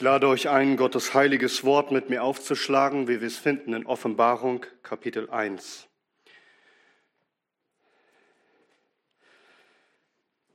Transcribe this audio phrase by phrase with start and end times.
[0.00, 3.84] Ich lade euch ein, Gottes heiliges Wort mit mir aufzuschlagen, wie wir es finden in
[3.84, 5.88] Offenbarung Kapitel 1.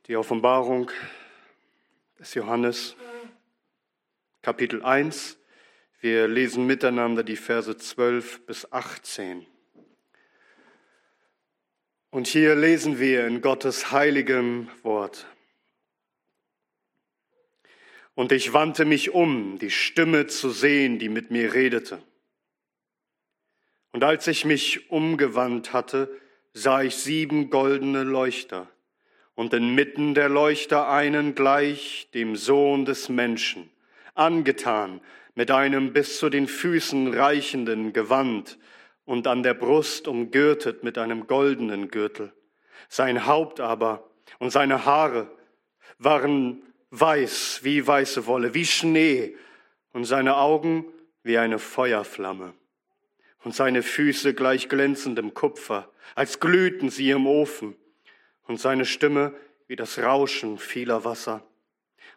[0.07, 0.89] Die Offenbarung
[2.17, 2.95] des Johannes,
[4.41, 5.37] Kapitel 1.
[6.01, 9.45] Wir lesen miteinander die Verse 12 bis 18.
[12.09, 15.27] Und hier lesen wir in Gottes heiligem Wort.
[18.15, 22.01] Und ich wandte mich um, die Stimme zu sehen, die mit mir redete.
[23.91, 26.09] Und als ich mich umgewandt hatte,
[26.53, 28.69] sah ich sieben goldene Leuchter
[29.35, 33.69] und inmitten der Leuchter einen gleich dem Sohn des Menschen,
[34.13, 35.01] angetan
[35.35, 38.57] mit einem bis zu den Füßen reichenden Gewand
[39.03, 42.33] und an der Brust umgürtet mit einem goldenen Gürtel.
[42.87, 44.09] Sein Haupt aber
[44.39, 45.29] und seine Haare
[45.99, 46.63] waren
[46.99, 49.35] weiß wie weiße Wolle, wie Schnee,
[49.93, 50.85] und seine Augen
[51.23, 52.53] wie eine Feuerflamme,
[53.43, 57.75] und seine Füße gleich glänzendem Kupfer, als glühten sie im Ofen,
[58.47, 59.33] und seine Stimme
[59.67, 61.43] wie das Rauschen vieler Wasser.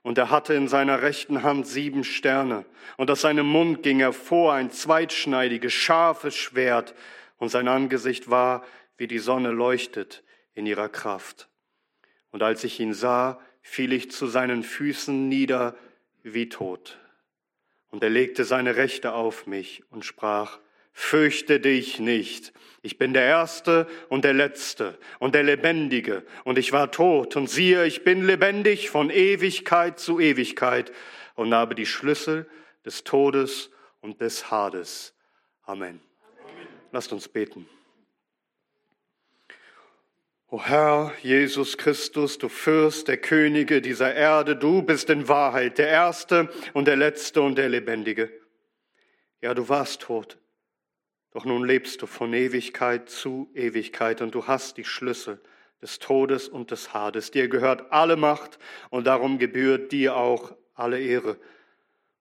[0.03, 2.65] Und er hatte in seiner rechten Hand sieben Sterne,
[2.97, 6.95] und aus seinem Mund ging hervor ein zweitschneidiges, scharfes Schwert,
[7.39, 8.65] und sein Angesicht war,
[8.97, 11.49] wie die Sonne leuchtet in ihrer Kraft.
[12.31, 15.77] Und als ich ihn sah, fiel ich zu seinen Füßen nieder
[16.23, 16.99] wie tot.
[17.91, 20.59] Und er legte seine Rechte auf mich und sprach,
[20.93, 22.53] Fürchte dich nicht,
[22.83, 27.49] ich bin der Erste und der Letzte und der Lebendige, und ich war tot, und
[27.49, 30.91] siehe, ich bin lebendig von Ewigkeit zu Ewigkeit
[31.37, 32.49] und habe die Schlüssel
[32.85, 35.15] des Todes und des Hades.
[35.63, 36.01] Amen.
[36.43, 36.67] Amen.
[36.91, 37.69] Lasst uns beten.
[40.51, 45.89] O Herr Jesus Christus, du Fürst der Könige dieser Erde, du bist in Wahrheit der
[45.89, 48.33] Erste und der Letzte und der Lebendige.
[49.43, 50.39] Ja, du warst tot,
[51.33, 55.39] doch nun lebst du von Ewigkeit zu Ewigkeit und du hast die Schlüssel
[55.83, 57.31] des Todes und des Hades.
[57.31, 58.59] Dir gehört alle Macht
[58.89, 61.37] und darum gebührt dir auch alle Ehre.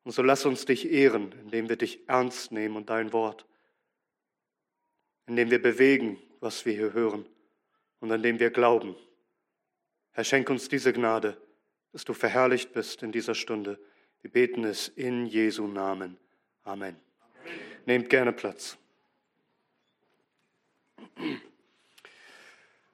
[0.04, 3.46] Und so lass uns dich ehren, indem wir dich ernst nehmen und dein Wort,
[5.28, 7.26] indem wir bewegen, was wir hier hören
[8.00, 8.96] und an dem wir glauben.
[10.12, 11.38] Herr, schenk uns diese Gnade,
[11.92, 13.80] dass du verherrlicht bist in dieser Stunde.
[14.22, 16.18] Wir beten es in Jesu Namen.
[16.64, 16.96] Amen.
[17.22, 17.56] Amen.
[17.86, 18.78] Nehmt gerne Platz.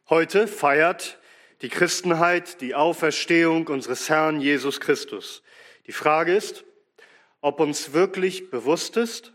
[0.10, 1.20] Heute feiert
[1.62, 5.44] die Christenheit die Auferstehung unseres Herrn Jesus Christus.
[5.88, 6.66] Die Frage ist,
[7.42, 9.34] ob uns wirklich bewusst ist,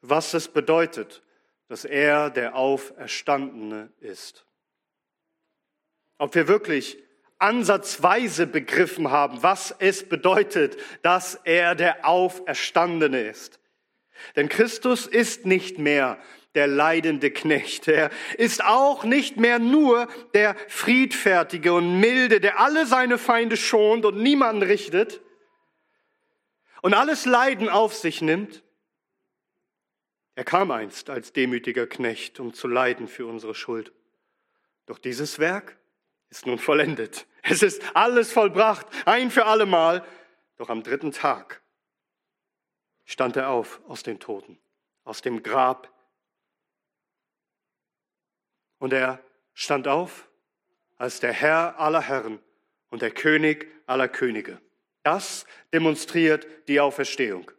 [0.00, 1.22] was es bedeutet,
[1.68, 4.44] dass er der Auferstandene ist
[6.18, 6.98] ob wir wirklich
[7.38, 13.60] ansatzweise begriffen haben, was es bedeutet, dass er der Auferstandene ist.
[14.36, 16.18] Denn Christus ist nicht mehr
[16.54, 17.88] der leidende Knecht.
[17.88, 24.04] Er ist auch nicht mehr nur der friedfertige und milde, der alle seine Feinde schont
[24.04, 25.20] und niemanden richtet
[26.80, 28.62] und alles Leiden auf sich nimmt.
[30.36, 33.92] Er kam einst als demütiger Knecht, um zu leiden für unsere Schuld.
[34.86, 35.76] Doch dieses Werk
[36.34, 37.28] ist nun vollendet.
[37.42, 40.04] Es ist alles vollbracht, ein für allemal.
[40.56, 41.62] Doch am dritten Tag
[43.04, 44.58] stand er auf aus den Toten,
[45.04, 45.92] aus dem Grab.
[48.78, 49.20] Und er
[49.52, 50.28] stand auf
[50.96, 52.40] als der Herr aller Herren
[52.90, 54.60] und der König aller Könige.
[55.04, 57.50] Das demonstriert die Auferstehung.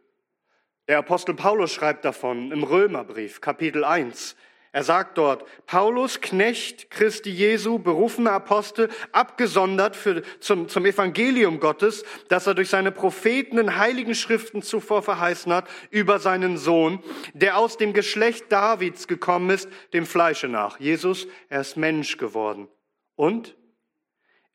[0.88, 4.36] Der Apostel Paulus schreibt davon im Römerbrief, Kapitel 1.
[4.76, 12.04] Er sagt dort, Paulus, Knecht Christi Jesu, berufener Apostel, abgesondert für, zum, zum Evangelium Gottes,
[12.28, 17.56] das er durch seine Propheten in heiligen Schriften zuvor verheißen hat, über seinen Sohn, der
[17.56, 20.78] aus dem Geschlecht Davids gekommen ist, dem Fleische nach.
[20.78, 22.68] Jesus, er ist Mensch geworden.
[23.14, 23.56] Und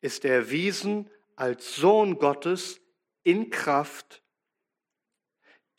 [0.02, 2.80] ist erwiesen als Sohn Gottes
[3.24, 4.22] in Kraft,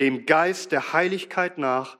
[0.01, 1.97] dem Geist der Heiligkeit nach,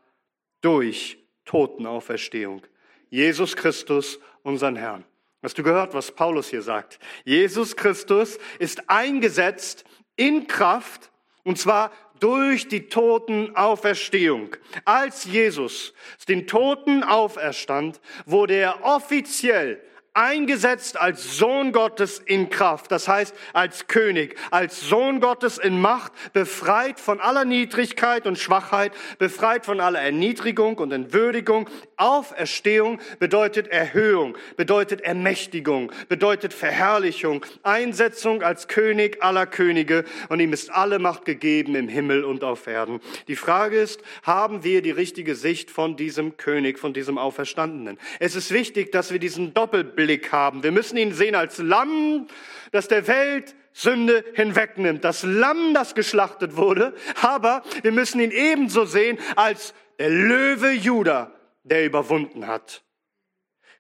[0.60, 2.62] durch Totenauferstehung.
[3.10, 5.06] Jesus Christus, unseren Herrn.
[5.42, 7.00] Hast du gehört, was Paulus hier sagt?
[7.26, 9.84] Jesus Christus ist eingesetzt
[10.16, 11.12] in Kraft,
[11.44, 14.56] und zwar durch die Totenauferstehung.
[14.86, 15.94] Als Jesus
[16.30, 23.88] den Toten auferstand, wurde er offiziell eingesetzt als Sohn Gottes in Kraft, das heißt als
[23.88, 30.00] König, als Sohn Gottes in Macht, befreit von aller Niedrigkeit und Schwachheit, befreit von aller
[30.00, 31.68] Erniedrigung und Entwürdigung.
[31.98, 40.72] Auferstehung bedeutet Erhöhung, bedeutet Ermächtigung, bedeutet Verherrlichung, Einsetzung als König aller Könige und ihm ist
[40.72, 43.00] alle Macht gegeben im Himmel und auf Erden.
[43.28, 47.98] Die Frage ist, haben wir die richtige Sicht von diesem König, von diesem Auferstandenen?
[48.20, 50.64] Es ist wichtig, dass wir diesen Doppelblick Blick haben.
[50.64, 52.28] Wir müssen ihn sehen als Lamm,
[52.72, 55.04] das der Welt Sünde hinwegnimmt.
[55.04, 56.94] Das Lamm, das geschlachtet wurde.
[57.22, 61.32] Aber wir müssen ihn ebenso sehen als der Löwe Judah,
[61.64, 62.84] der überwunden hat.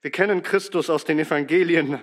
[0.01, 2.01] Wir kennen Christus aus den Evangelien,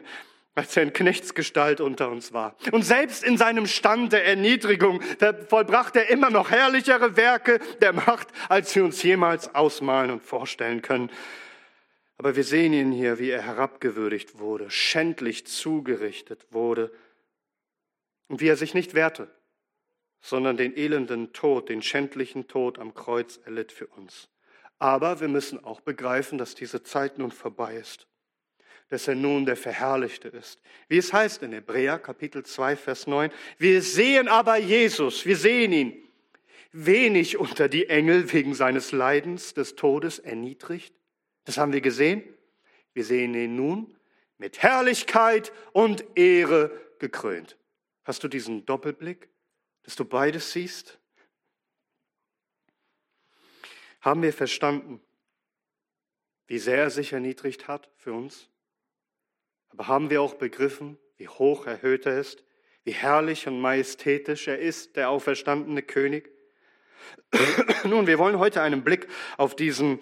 [0.54, 2.56] als er in Knechtsgestalt unter uns war.
[2.72, 5.00] Und selbst in seinem Stand der Erniedrigung
[5.48, 10.82] vollbrachte er immer noch herrlichere Werke der Macht, als wir uns jemals ausmalen und vorstellen
[10.82, 11.10] können.
[12.20, 16.92] Aber wir sehen ihn hier, wie er herabgewürdigt wurde, schändlich zugerichtet wurde
[18.28, 19.30] und wie er sich nicht wehrte,
[20.20, 24.28] sondern den elenden Tod, den schändlichen Tod am Kreuz erlitt für uns.
[24.78, 28.06] Aber wir müssen auch begreifen, dass diese Zeit nun vorbei ist,
[28.90, 30.60] dass er nun der Verherrlichte ist.
[30.88, 35.72] Wie es heißt in Hebräer Kapitel 2, Vers 9, wir sehen aber Jesus, wir sehen
[35.72, 36.10] ihn,
[36.70, 40.99] wenig unter die Engel wegen seines Leidens, des Todes erniedrigt
[41.44, 42.22] das haben wir gesehen.
[42.92, 43.96] Wir sehen ihn nun
[44.38, 47.58] mit Herrlichkeit und Ehre gekrönt.
[48.04, 49.28] Hast du diesen Doppelblick,
[49.82, 50.98] dass du beides siehst?
[54.00, 55.00] Haben wir verstanden,
[56.46, 58.48] wie sehr er sich erniedrigt hat für uns?
[59.68, 62.42] Aber haben wir auch begriffen, wie hoch erhöht er ist,
[62.82, 66.32] wie herrlich und majestätisch er ist, der auferstandene König?
[67.84, 70.00] Nun, wir wollen heute einen Blick auf diesen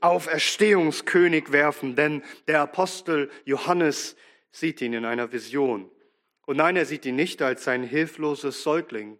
[0.00, 4.16] Auferstehungskönig werfen, denn der Apostel Johannes
[4.50, 5.90] sieht ihn in einer Vision.
[6.46, 9.18] Und nein, er sieht ihn nicht als ein hilfloses Säugling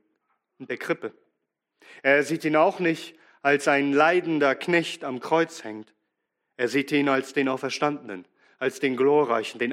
[0.59, 1.13] in der Krippe.
[2.03, 5.95] Er sieht ihn auch nicht als ein leidender Knecht am Kreuz hängt.
[6.57, 8.27] Er sieht ihn als den Auferstandenen,
[8.59, 9.73] als den Glorreichen, den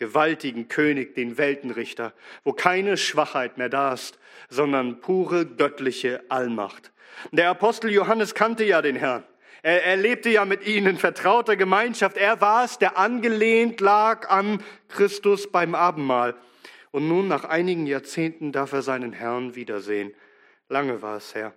[0.00, 2.12] allgewaltigen König, den Weltenrichter,
[2.44, 4.18] wo keine Schwachheit mehr da ist,
[4.48, 6.92] sondern pure göttliche Allmacht.
[7.32, 9.24] Der Apostel Johannes kannte ja den Herrn.
[9.62, 12.16] Er, er lebte ja mit ihnen in vertrauter Gemeinschaft.
[12.16, 16.36] Er war es, der angelehnt lag an Christus beim Abendmahl.
[16.92, 20.14] Und nun, nach einigen Jahrzehnten, darf er seinen Herrn wiedersehen.
[20.68, 21.54] Lange war es her.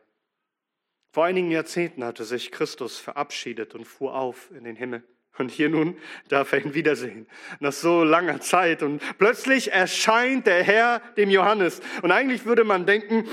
[1.11, 5.03] Vor einigen Jahrzehnten hatte sich Christus verabschiedet und fuhr auf in den Himmel.
[5.41, 5.97] Und hier nun
[6.29, 7.27] darf er ihn wiedersehen,
[7.59, 8.83] nach so langer Zeit.
[8.83, 11.81] Und plötzlich erscheint der Herr dem Johannes.
[12.01, 13.27] Und eigentlich würde man denken,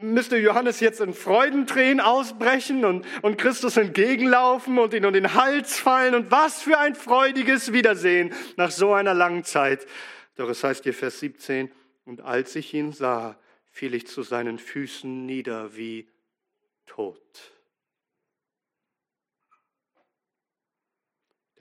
[0.00, 5.78] müsste Johannes jetzt in Freudentränen ausbrechen und, und Christus entgegenlaufen und ihn um den Hals
[5.78, 6.14] fallen.
[6.14, 9.86] Und was für ein freudiges Wiedersehen nach so einer langen Zeit.
[10.36, 11.70] Doch es heißt hier Vers 17,
[12.04, 13.38] und als ich ihn sah,
[13.70, 16.08] fiel ich zu seinen Füßen nieder wie
[16.86, 17.53] tot.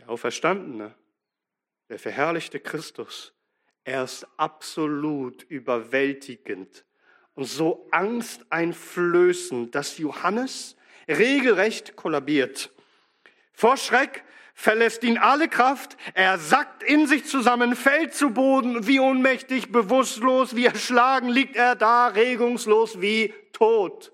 [0.04, 0.94] Der Auferstandene,
[1.88, 3.34] der verherrlichte Christus,
[3.86, 6.84] er ist absolut überwältigend
[7.36, 10.76] und so angsteinflößend, dass Johannes
[11.08, 12.74] regelrecht kollabiert.
[13.54, 19.00] Vor Schreck verlässt ihn alle Kraft, er sackt in sich zusammen, fällt zu Boden, wie
[19.00, 24.12] ohnmächtig, bewusstlos, wie erschlagen liegt er da, regungslos wie tot.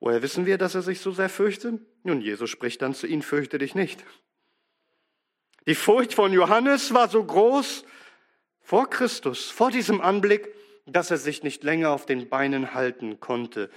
[0.00, 1.82] Woher wissen wir, dass er sich so sehr fürchtet?
[2.06, 4.04] Nun, Jesus spricht dann zu ihm, fürchte dich nicht.
[5.66, 7.84] Die Furcht von Johannes war so groß
[8.60, 10.48] vor Christus, vor diesem Anblick,
[10.86, 13.70] dass er sich nicht länger auf den Beinen halten konnte.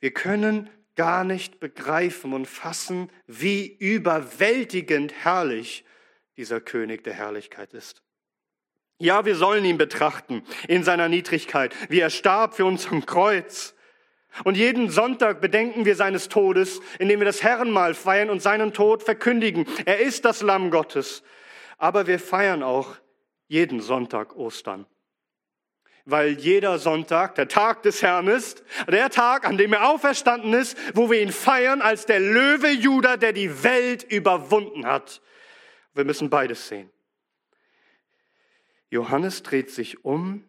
[0.00, 5.84] Wir können gar nicht begreifen und fassen, wie überwältigend herrlich
[6.36, 8.02] dieser König der Herrlichkeit ist.
[8.98, 13.76] Ja, wir sollen ihn betrachten in seiner Niedrigkeit, wie er starb für uns am Kreuz.
[14.44, 19.02] Und jeden Sonntag bedenken wir seines Todes, indem wir das Herrenmahl feiern und seinen Tod
[19.02, 19.66] verkündigen.
[19.84, 21.22] Er ist das Lamm Gottes.
[21.78, 22.96] Aber wir feiern auch
[23.46, 24.86] jeden Sonntag Ostern.
[26.04, 30.76] Weil jeder Sonntag der Tag des Herrn ist, der Tag, an dem er auferstanden ist,
[30.94, 35.20] wo wir ihn feiern als der Löwe Judah, der die Welt überwunden hat.
[35.94, 36.90] Wir müssen beides sehen.
[38.90, 40.44] Johannes dreht sich um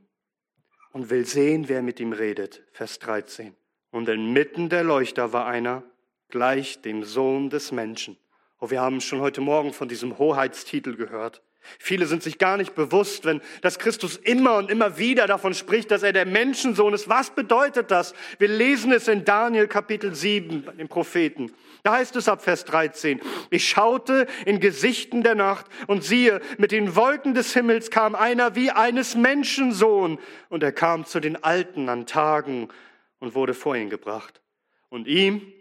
[0.91, 2.63] und will sehen, wer mit ihm redet.
[2.72, 3.55] Vers 13.
[3.91, 5.84] Und inmitten der Leuchter war einer,
[6.29, 8.17] gleich dem Sohn des Menschen.
[8.60, 11.41] Oh, wir haben schon heute Morgen von diesem Hoheitstitel gehört.
[11.77, 15.91] Viele sind sich gar nicht bewusst, wenn das Christus immer und immer wieder davon spricht,
[15.91, 17.10] dass er der Menschensohn ist.
[17.10, 18.13] Was bedeutet das?
[18.38, 21.51] Wir lesen es in Daniel Kapitel 7, dem Propheten.
[21.84, 26.72] Da heißt es ab Vers 13, ich schaute in Gesichten der Nacht und siehe, mit
[26.72, 30.19] den Wolken des Himmels kam einer wie eines Menschensohn
[30.50, 32.69] und er kam zu den Alten an Tagen
[33.20, 34.42] und wurde vor ihn gebracht.
[34.90, 35.54] Und ihm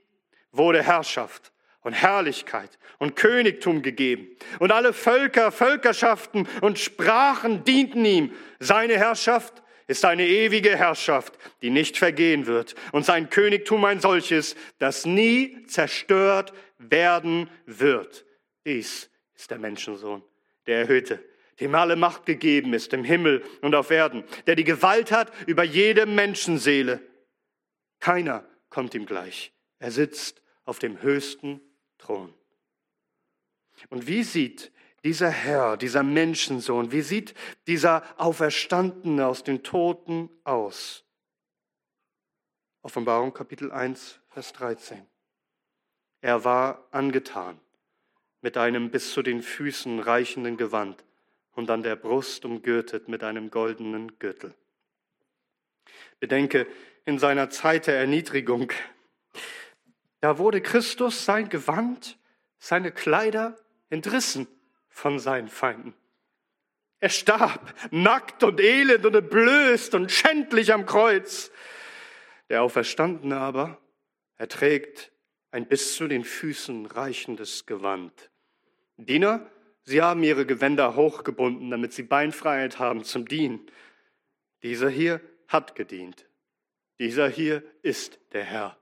[0.52, 4.28] wurde Herrschaft und Herrlichkeit und Königtum gegeben.
[4.58, 8.32] Und alle Völker, Völkerschaften und Sprachen dienten ihm.
[8.58, 12.74] Seine Herrschaft ist eine ewige Herrschaft, die nicht vergehen wird.
[12.92, 18.24] Und sein Königtum ein solches, das nie zerstört werden wird.
[18.66, 20.22] Dies ist der Menschensohn,
[20.66, 21.24] der Erhöhte,
[21.58, 25.64] dem alle Macht gegeben ist im Himmel und auf Erden, der die Gewalt hat über
[25.64, 27.00] jede Menschenseele.
[28.00, 29.52] Keiner kommt ihm gleich.
[29.78, 31.60] Er sitzt auf dem höchsten
[31.98, 32.32] Thron.
[33.90, 34.72] Und wie sieht
[35.04, 37.34] dieser Herr, dieser Menschensohn, wie sieht
[37.66, 41.04] dieser Auferstandene aus den Toten aus?
[42.82, 45.06] Offenbarung Kapitel 1, Vers 13.
[46.20, 47.60] Er war angetan
[48.40, 51.04] mit einem bis zu den Füßen reichenden Gewand
[51.52, 54.54] und an der Brust umgürtet mit einem goldenen Gürtel.
[56.20, 56.66] Bedenke,
[57.08, 58.70] in seiner Zeit der Erniedrigung
[60.20, 62.18] da wurde Christus sein Gewand,
[62.58, 63.56] seine Kleider
[63.88, 64.48] entrissen
[64.88, 65.94] von seinen Feinden.
[67.00, 71.52] Er starb nackt und elend und entblößt und schändlich am Kreuz.
[72.48, 73.80] Der Auferstandene aber,
[74.36, 75.12] er trägt
[75.52, 78.30] ein bis zu den Füßen reichendes Gewand.
[78.96, 79.48] Diener,
[79.84, 83.70] sie haben ihre Gewänder hochgebunden, damit sie Beinfreiheit haben zum Dienen.
[84.64, 86.27] Dieser hier hat gedient.
[86.98, 88.76] Dieser hier ist der Herr.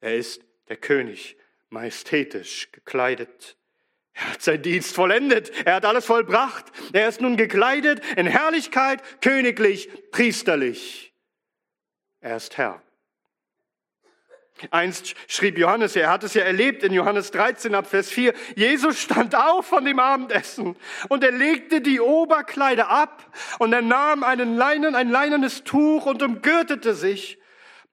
[0.00, 1.36] Er ist der König,
[1.70, 3.56] majestätisch gekleidet.
[4.12, 6.66] Er hat seinen Dienst vollendet, er hat alles vollbracht.
[6.92, 11.12] Er ist nun gekleidet in Herrlichkeit, königlich, priesterlich.
[12.20, 12.80] Er ist Herr.
[14.70, 19.00] Einst schrieb Johannes, er hat es ja erlebt in Johannes 13 ab Vers 4, Jesus
[19.00, 20.76] stand auf von dem Abendessen
[21.08, 23.24] und er legte die Oberkleider ab
[23.58, 27.38] und er nahm einen Leinen, ein leinenes Tuch und umgürtete sich.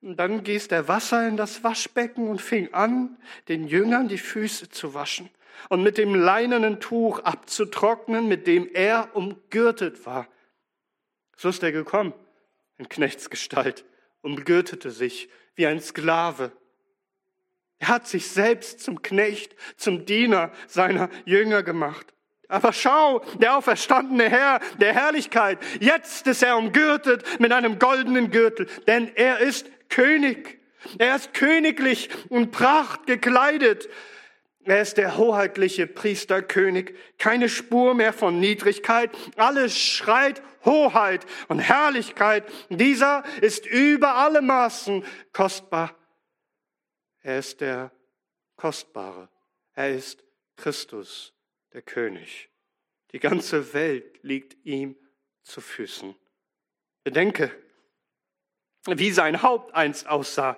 [0.02, 3.18] Und dann gießt er Wasser in das Waschbecken und fing an,
[3.48, 5.30] den Jüngern die Füße zu waschen
[5.70, 10.28] und mit dem leinenen Tuch abzutrocknen, mit dem er umgürtet war.
[11.38, 12.14] So ist er gekommen,
[12.78, 13.86] in Knechtsgestalt,
[14.22, 16.52] umgürtete sich wie ein Sklave.
[17.80, 22.14] Er hat sich selbst zum Knecht, zum Diener seiner Jünger gemacht.
[22.48, 28.68] Aber schau, der auferstandene Herr der Herrlichkeit, jetzt ist er umgürtet mit einem goldenen Gürtel,
[28.88, 30.60] denn er ist König.
[30.98, 33.88] Er ist königlich und Pracht gekleidet.
[34.64, 39.12] Er ist der hoheitliche Priesterkönig, keine Spur mehr von Niedrigkeit.
[39.36, 42.52] Alles schreit Hoheit und Herrlichkeit.
[42.70, 45.96] Dieser ist über alle Maßen kostbar.
[47.22, 47.92] Er ist der
[48.56, 49.30] Kostbare.
[49.74, 50.24] Er ist
[50.56, 51.34] Christus,
[51.74, 52.50] der König.
[53.14, 54.96] Die ganze Welt liegt ihm
[55.44, 56.16] zu Füßen.
[57.04, 57.52] Bedenke,
[58.86, 60.58] wie sein Haupt einst aussah.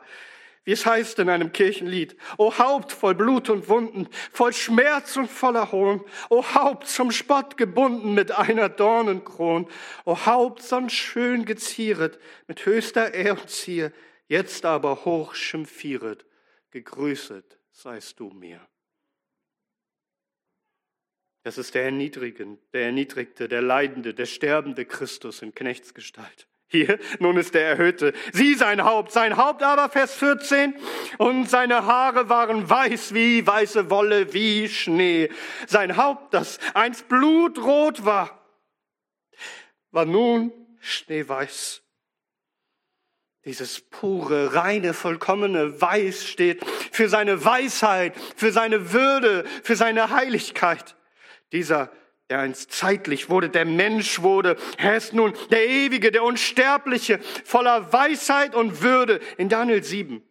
[0.66, 5.30] Wie es heißt in einem Kirchenlied, O Haupt voll Blut und Wunden, voll Schmerz und
[5.30, 9.68] voller Hohn, O Haupt zum Spott gebunden mit einer Dornenkron,
[10.06, 13.92] O Haupt sonst schön gezieret mit höchster Ehr und Zier,
[14.28, 16.26] jetzt aber hoch schimpfieret,
[16.72, 18.66] gegrüßet seist du mir.
[21.44, 26.48] Das ist der Erniedrigende, der Erniedrigte, der Leidende, der sterbende Christus in Knechtsgestalt.
[26.74, 28.14] Hier, nun ist der Erhöhte.
[28.32, 30.74] Sie sein Haupt, sein Haupt aber, Vers 14,
[31.20, 35.30] und seine Haare waren weiß wie weiße Wolle, wie Schnee.
[35.68, 38.44] Sein Haupt, das einst blutrot war,
[39.92, 41.84] war nun schneeweiß.
[43.46, 50.96] Dieses pure, reine, vollkommene Weiß steht für seine Weisheit, für seine Würde, für seine Heiligkeit.
[51.52, 51.92] Dieser
[52.34, 54.58] der einst zeitlich wurde, der Mensch wurde.
[54.80, 59.20] Er ist nun der Ewige, der Unsterbliche, voller Weisheit und Würde.
[59.38, 60.24] In Daniel 7,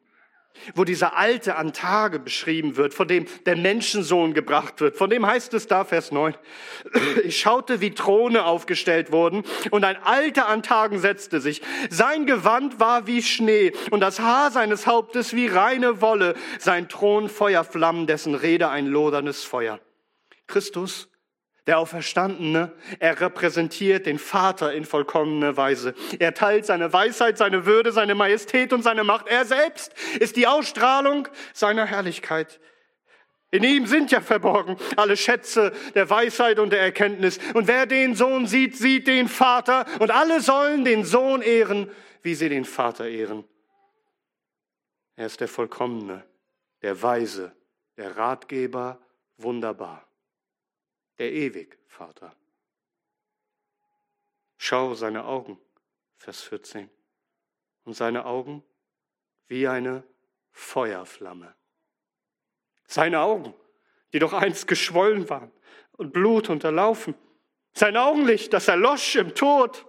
[0.74, 5.24] wo dieser Alte an Tage beschrieben wird, von dem der Menschensohn gebracht wird, von dem
[5.24, 6.34] heißt es da, Vers 9,
[7.22, 11.62] ich schaute, wie Throne aufgestellt wurden und ein Alter an Tagen setzte sich.
[11.88, 17.28] Sein Gewand war wie Schnee und das Haar seines Hauptes wie reine Wolle, sein Thron
[17.28, 19.78] Feuerflammen, dessen Rede ein loderndes Feuer.
[20.48, 21.11] Christus
[21.66, 25.94] der Auferstandene, er repräsentiert den Vater in vollkommener Weise.
[26.18, 29.28] Er teilt seine Weisheit, seine Würde, seine Majestät und seine Macht.
[29.28, 32.60] Er selbst ist die Ausstrahlung seiner Herrlichkeit.
[33.52, 37.38] In ihm sind ja verborgen alle Schätze der Weisheit und der Erkenntnis.
[37.52, 39.84] Und wer den Sohn sieht, sieht den Vater.
[40.00, 41.90] Und alle sollen den Sohn ehren,
[42.22, 43.44] wie sie den Vater ehren.
[45.16, 46.24] Er ist der Vollkommene,
[46.80, 47.52] der Weise,
[47.98, 48.98] der Ratgeber,
[49.36, 50.08] wunderbar,
[51.22, 52.34] der ewig Vater.
[54.56, 55.56] Schau seine Augen,
[56.16, 56.90] Vers 14.
[57.84, 58.64] Und seine Augen
[59.46, 60.02] wie eine
[60.50, 61.54] Feuerflamme.
[62.88, 63.54] Seine Augen,
[64.12, 65.52] die doch einst geschwollen waren
[65.92, 67.14] und Blut unterlaufen.
[67.72, 69.86] Sein Augenlicht, das erlosch im Tod,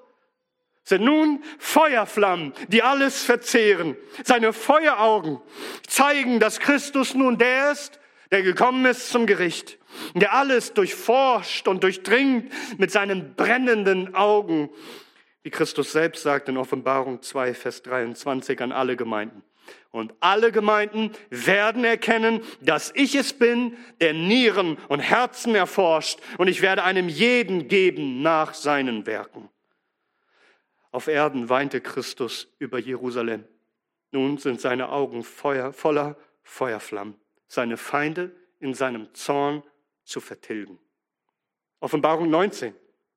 [0.83, 3.97] sind nun Feuerflammen, die alles verzehren.
[4.23, 5.41] Seine Feueraugen
[5.87, 7.99] zeigen, dass Christus nun der ist,
[8.33, 9.77] der gekommen ist zum Gericht,
[10.15, 14.71] der alles durchforscht und durchdringt mit seinen brennenden Augen,
[15.43, 19.43] wie Christus selbst sagt in Offenbarung 2, Vers 23 an alle Gemeinden.
[19.91, 26.47] Und alle Gemeinden werden erkennen, dass ich es bin, der Nieren und Herzen erforscht, und
[26.47, 29.47] ich werde einem jeden geben nach seinen Werken.
[30.91, 33.43] Auf Erden weinte Christus über Jerusalem.
[34.11, 37.15] Nun sind seine Augen Feuer, voller Feuerflammen,
[37.53, 39.63] seine Feinde in seinem Zorn
[40.03, 40.79] zu vertilgen.
[41.79, 42.73] Offenbarung 19,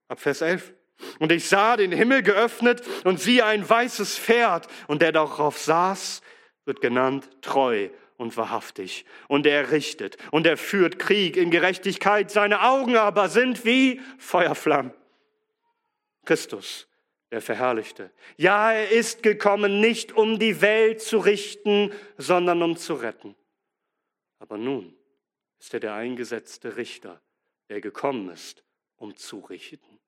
[0.09, 0.75] ab Vers 11.
[1.19, 6.21] Und ich sah den Himmel geöffnet und siehe ein weißes Pferd, und der darauf saß,
[6.65, 9.05] wird genannt treu und wahrhaftig.
[9.29, 12.31] Und er richtet und er führt Krieg in Gerechtigkeit.
[12.31, 14.93] Seine Augen aber sind wie Feuerflammen.
[16.25, 16.89] Christus,
[17.31, 18.11] der Verherrlichte.
[18.37, 23.37] Ja, er ist gekommen, nicht um die Welt zu richten, sondern um zu retten.
[24.39, 24.95] Aber nun
[25.59, 27.21] ist er der eingesetzte Richter,
[27.69, 28.65] der gekommen ist,
[28.97, 29.99] um zu richten.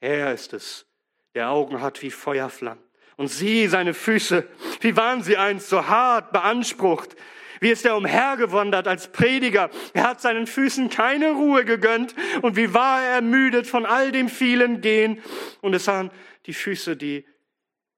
[0.00, 0.86] Er ist es,
[1.34, 2.82] der Augen hat wie Feuerflammen
[3.16, 4.48] und sieh seine Füße,
[4.80, 7.16] wie waren sie einst so hart beansprucht.
[7.60, 9.68] Wie ist er umhergewandert als Prediger?
[9.92, 12.14] Er hat seinen Füßen keine Ruhe gegönnt.
[12.40, 15.22] Und wie war er ermüdet von all dem vielen Gehen?
[15.60, 16.10] Und es waren
[16.46, 17.26] die Füße, die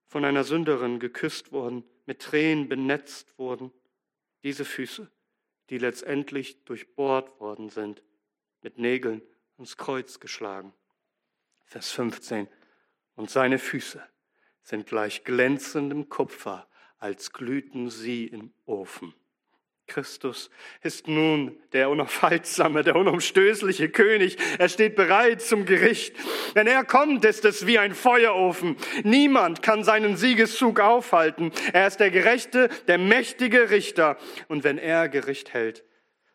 [0.09, 3.71] von einer Sünderin geküsst wurden, mit Tränen benetzt wurden.
[4.43, 5.09] Diese Füße,
[5.71, 8.03] die letztendlich durchbohrt worden sind,
[8.63, 9.23] mit Nägeln
[9.57, 10.73] ans Kreuz geschlagen.
[11.65, 12.49] Vers 15.
[13.15, 14.03] Und seine Füße
[14.63, 19.15] sind gleich glänzendem Kupfer, als glühten sie im Ofen.
[19.93, 20.49] Christus
[20.81, 24.39] ist nun der unaufhaltsame, der unumstößliche König.
[24.59, 26.17] Er steht bereit zum Gericht.
[26.55, 28.77] Wenn er kommt, ist es wie ein Feuerofen.
[29.05, 31.53] Niemand kann seinen Siegeszug aufhalten.
[31.75, 34.17] Er ist der gerechte, der mächtige Richter.
[34.49, 35.85] Und wenn er Gericht hält,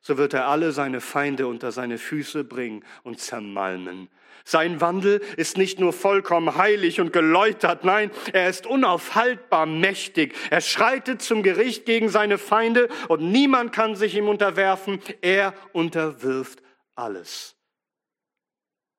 [0.02, 4.08] so wird er alle seine Feinde unter seine Füße bringen und zermalmen.
[4.50, 10.38] Sein Wandel ist nicht nur vollkommen heilig und geläutert, nein, er ist unaufhaltbar mächtig.
[10.50, 15.02] Er schreitet zum Gericht gegen seine Feinde und niemand kann sich ihm unterwerfen.
[15.20, 16.64] Er unterwirft
[16.96, 17.58] alles.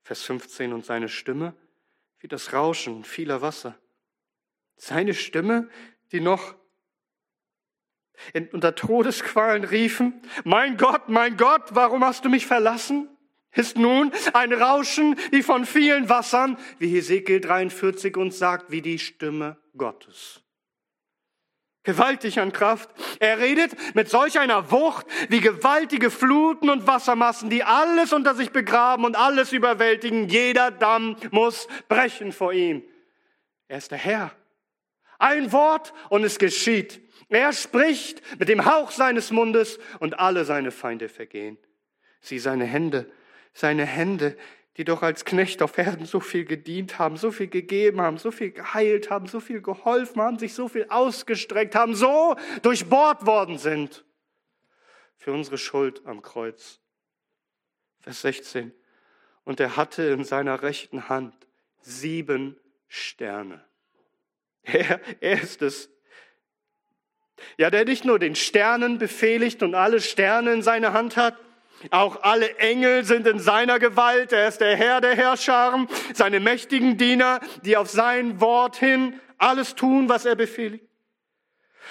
[0.02, 1.54] Vers 15 und seine Stimme
[2.18, 3.74] wie das Rauschen vieler Wasser.
[4.76, 5.70] Seine Stimme,
[6.12, 6.56] die noch
[8.52, 13.08] unter Todesqualen riefen, mein Gott, mein Gott, warum hast du mich verlassen?
[13.54, 18.98] Ist nun ein Rauschen wie von vielen Wassern, wie Hesekiel 43 uns sagt, wie die
[18.98, 20.42] Stimme Gottes.
[21.84, 22.90] Gewaltig an Kraft.
[23.18, 28.50] Er redet mit solch einer Wucht wie gewaltige Fluten und Wassermassen, die alles unter sich
[28.50, 30.28] begraben und alles überwältigen.
[30.28, 32.82] Jeder Damm muss brechen vor ihm.
[33.68, 34.32] Er ist der Herr.
[35.18, 37.00] Ein Wort und es geschieht.
[37.30, 41.56] Er spricht mit dem Hauch seines Mundes und alle seine Feinde vergehen.
[42.20, 43.10] Sieh seine Hände
[43.58, 44.36] seine Hände,
[44.76, 48.30] die doch als Knecht auf Erden so viel gedient haben, so viel gegeben haben, so
[48.30, 53.58] viel geheilt haben, so viel geholfen haben, sich so viel ausgestreckt haben, so durchbohrt worden
[53.58, 54.04] sind
[55.16, 56.80] für unsere Schuld am Kreuz.
[58.00, 58.72] Vers 16.
[59.42, 61.34] Und er hatte in seiner rechten Hand
[61.80, 63.64] sieben Sterne.
[64.62, 65.90] Er, er ist es,
[67.56, 71.38] ja, der nicht nur den Sternen befehligt und alle Sterne in seiner Hand hat,
[71.90, 74.32] auch alle Engel sind in seiner Gewalt.
[74.32, 79.74] Er ist der Herr der Herrscharen, seine mächtigen Diener, die auf sein Wort hin alles
[79.74, 80.84] tun, was er befehligt.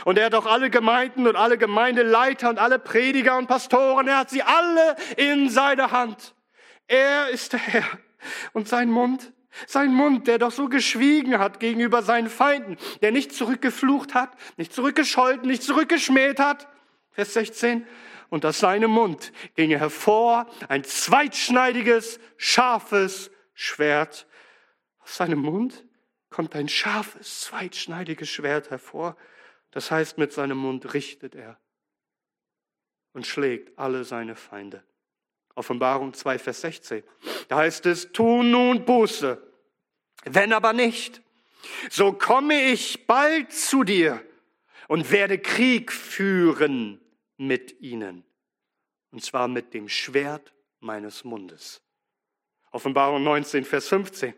[0.03, 4.19] Und er hat auch alle Gemeinden und alle Gemeindeleiter und alle Prediger und Pastoren, er
[4.19, 6.35] hat sie alle in seiner Hand.
[6.87, 7.85] Er ist der Herr.
[8.53, 9.33] Und sein Mund,
[9.65, 14.73] sein Mund, der doch so geschwiegen hat gegenüber seinen Feinden, der nicht zurückgeflucht hat, nicht
[14.73, 16.67] zurückgescholten, nicht zurückgeschmäht hat.
[17.11, 17.87] Vers 16
[18.29, 24.27] und aus seinem Mund ging hervor ein zweitschneidiges, scharfes Schwert.
[24.99, 25.85] Aus seinem Mund
[26.29, 29.15] kommt ein scharfes, zweitschneidiges Schwert hervor.
[29.71, 31.59] Das heißt, mit seinem Mund richtet er.
[33.13, 34.83] und schlägt alle seine Feinde.
[35.55, 37.03] Offenbarung 2, Vers 16.
[37.47, 39.41] Da heißt es, tu nun Buße.
[40.25, 41.23] Wenn aber nicht,
[41.89, 44.23] so komme ich bald zu dir
[44.87, 47.01] und werde Krieg führen
[47.37, 48.23] mit ihnen.
[49.11, 51.81] Und zwar mit dem Schwert meines Mundes.
[52.71, 54.33] Offenbarung 19, Vers 15.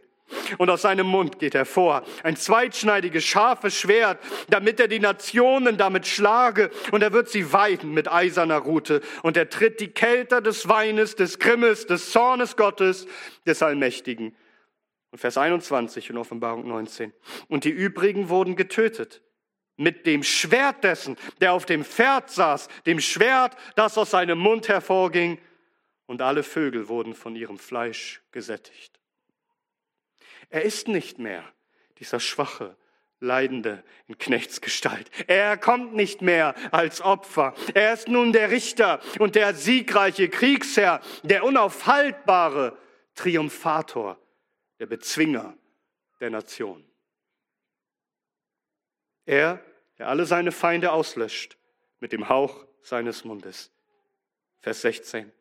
[0.59, 6.05] Und aus seinem Mund geht hervor ein zweitschneidiges, scharfes Schwert, damit er die Nationen damit
[6.05, 6.69] schlage.
[6.91, 9.01] Und er wird sie weiden mit eiserner Rute.
[9.23, 13.07] Und er tritt die Kelter des Weines, des Grimmes, des Zornes Gottes,
[13.47, 14.35] des Allmächtigen.
[15.11, 17.11] Und Vers 21 in Offenbarung 19.
[17.47, 19.23] Und die übrigen wurden getötet
[19.79, 24.67] mit dem Schwert dessen, der auf dem Pferd saß, dem Schwert, das aus seinem Mund
[24.67, 25.39] hervorging.
[26.05, 28.99] Und alle Vögel wurden von ihrem Fleisch gesättigt.
[30.49, 31.43] Er ist nicht mehr
[31.99, 32.75] dieser schwache,
[33.21, 35.09] Leidende in Knechtsgestalt.
[35.27, 37.53] Er kommt nicht mehr als Opfer.
[37.73, 42.77] Er ist nun der Richter und der siegreiche Kriegsherr, der unaufhaltbare
[43.15, 44.17] Triumphator,
[44.79, 45.53] der Bezwinger
[46.21, 46.85] der Nation.
[49.25, 49.61] Er,
[49.99, 51.57] der alle seine Feinde auslöscht
[51.99, 53.71] mit dem Hauch seines Mundes.
[54.61, 55.31] Vers 16.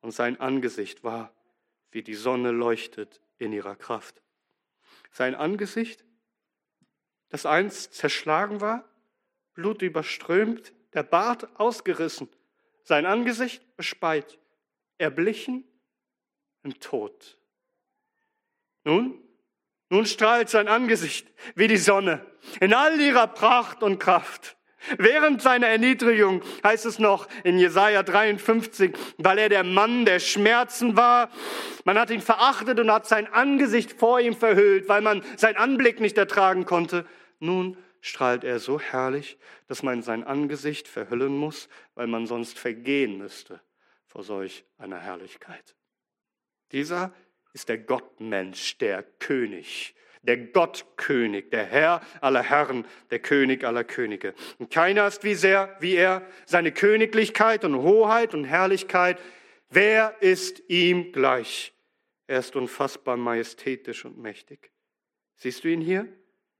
[0.00, 1.32] Und sein Angesicht war,
[1.90, 4.22] wie die Sonne leuchtet in ihrer Kraft.
[5.12, 6.04] Sein Angesicht,
[7.28, 8.88] das einst zerschlagen war,
[9.52, 12.28] Blut überströmt, der Bart ausgerissen,
[12.82, 14.38] sein Angesicht bespeit,
[14.98, 15.64] erblichen
[16.62, 17.38] im Tod.
[18.84, 19.25] Nun,
[19.88, 22.24] nun strahlt sein Angesicht wie die Sonne
[22.60, 24.56] in all ihrer Pracht und Kraft.
[24.98, 30.96] Während seiner Erniedrigung heißt es noch in Jesaja 53, weil er der Mann der Schmerzen
[30.96, 31.30] war.
[31.84, 36.00] Man hat ihn verachtet und hat sein Angesicht vor ihm verhüllt, weil man seinen Anblick
[36.00, 37.04] nicht ertragen konnte.
[37.40, 43.18] Nun strahlt er so herrlich, dass man sein Angesicht verhüllen muss, weil man sonst vergehen
[43.18, 43.60] müsste
[44.06, 45.74] vor solch einer Herrlichkeit.
[46.72, 47.12] Dieser
[47.56, 54.34] ist der Gottmensch, der König, der Gottkönig, der Herr aller Herren, der König aller Könige.
[54.58, 59.18] Und keiner ist wie sehr, wie er, seine Königlichkeit und Hoheit und Herrlichkeit.
[59.70, 61.72] Wer ist ihm gleich?
[62.26, 64.70] Er ist unfassbar majestätisch und mächtig.
[65.36, 66.06] Siehst du ihn hier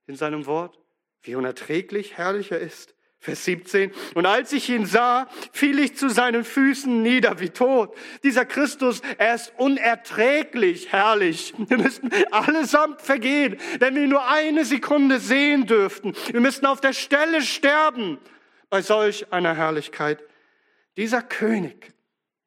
[0.07, 0.79] in seinem Wort?
[1.21, 2.96] Wie unerträglich herrlich er ist.
[3.27, 3.91] Vers 17.
[4.15, 7.93] Und als ich ihn sah, fiel ich zu seinen Füßen nieder wie tot.
[8.23, 11.53] Dieser Christus, er ist unerträglich herrlich.
[11.59, 16.15] Wir müssten allesamt vergehen, wenn wir nur eine Sekunde sehen dürften.
[16.31, 18.19] Wir müssten auf der Stelle sterben
[18.71, 20.23] bei solch einer Herrlichkeit.
[20.97, 21.93] Dieser König,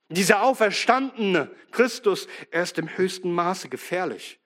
[0.08, 4.40] dieser auferstandene Christus, er ist im höchsten Maße gefährlich.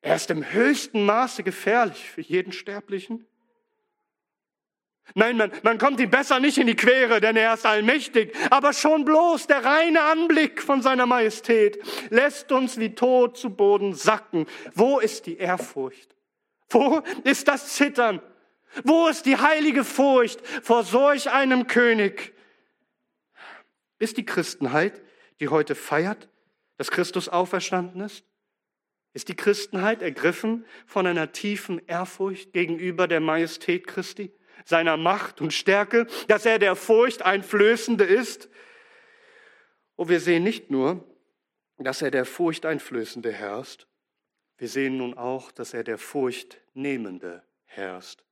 [0.00, 3.24] Er ist im höchsten Maße gefährlich für jeden Sterblichen
[5.14, 8.34] Nein, man, man kommt ihm besser nicht in die Quere, denn er ist allmächtig.
[8.50, 11.78] Aber schon bloß der reine Anblick von seiner Majestät
[12.10, 14.46] lässt uns wie tot zu Boden sacken.
[14.74, 16.14] Wo ist die Ehrfurcht?
[16.70, 18.20] Wo ist das Zittern?
[18.84, 22.34] Wo ist die heilige Furcht vor solch einem König?
[23.98, 25.02] Ist die Christenheit,
[25.40, 26.28] die heute feiert,
[26.76, 28.24] dass Christus auferstanden ist?
[29.14, 34.32] Ist die Christenheit ergriffen von einer tiefen Ehrfurcht gegenüber der Majestät Christi?
[34.64, 38.48] Seiner Macht und Stärke, dass er der Furcht einflößende ist.
[39.96, 41.04] Und wir sehen nicht nur,
[41.78, 43.88] dass er der Furcht einflößende herrscht,
[44.58, 48.24] wir sehen nun auch, dass er der Furchtnehmende herrscht.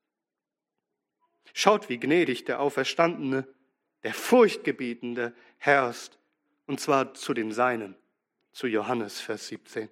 [1.54, 3.46] Schaut, wie gnädig der Auferstandene,
[4.02, 6.18] der Furchtgebietende herrscht,
[6.66, 7.96] und zwar zu den Seinen,
[8.52, 9.88] zu Johannes, Vers 17.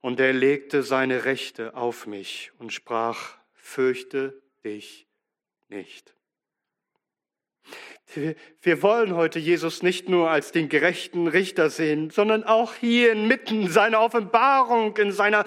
[0.00, 5.06] Und er legte seine Rechte auf mich und sprach, fürchte dich
[5.68, 6.14] nicht.
[8.60, 13.68] Wir wollen heute Jesus nicht nur als den gerechten Richter sehen, sondern auch hier inmitten
[13.68, 15.44] seiner Offenbarung, in seiner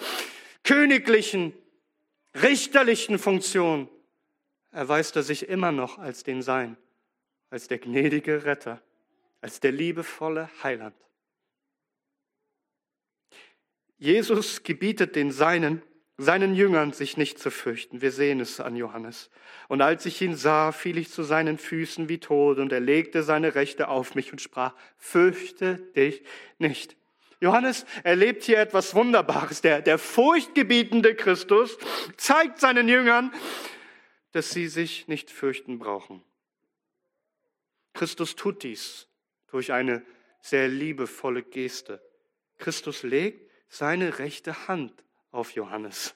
[0.64, 1.54] königlichen,
[2.42, 3.90] richterlichen Funktion
[4.72, 6.78] erweist er sich immer noch als den Sein,
[7.50, 8.82] als der gnädige Retter,
[9.42, 10.96] als der liebevolle Heiland.
[13.98, 15.82] Jesus gebietet den Seinen,
[16.18, 18.02] seinen Jüngern sich nicht zu fürchten.
[18.02, 19.30] Wir sehen es an Johannes.
[19.68, 23.24] Und als ich ihn sah, fiel ich zu seinen Füßen wie tot und er legte
[23.24, 26.24] seine Rechte auf mich und sprach, fürchte dich
[26.60, 26.96] nicht.
[27.40, 29.62] Johannes erlebt hier etwas Wunderbares.
[29.62, 31.78] Der, der furchtgebietende Christus
[32.16, 33.34] zeigt seinen Jüngern,
[34.32, 36.24] dass sie sich nicht fürchten brauchen.
[37.94, 39.08] Christus tut dies
[39.48, 40.06] durch eine
[40.42, 42.02] sehr liebevolle Geste.
[42.60, 46.16] Christus legt seine rechte Hand auf Johannes.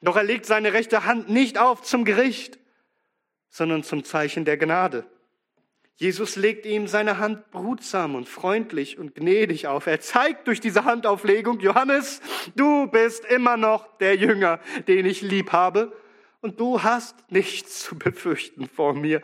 [0.00, 2.58] Doch er legt seine rechte Hand nicht auf zum Gericht,
[3.48, 5.06] sondern zum Zeichen der Gnade.
[5.96, 9.86] Jesus legt ihm seine Hand behutsam und freundlich und gnädig auf.
[9.86, 12.20] Er zeigt durch diese Handauflegung, Johannes,
[12.56, 15.96] du bist immer noch der Jünger, den ich lieb habe,
[16.40, 19.22] und du hast nichts zu befürchten vor mir.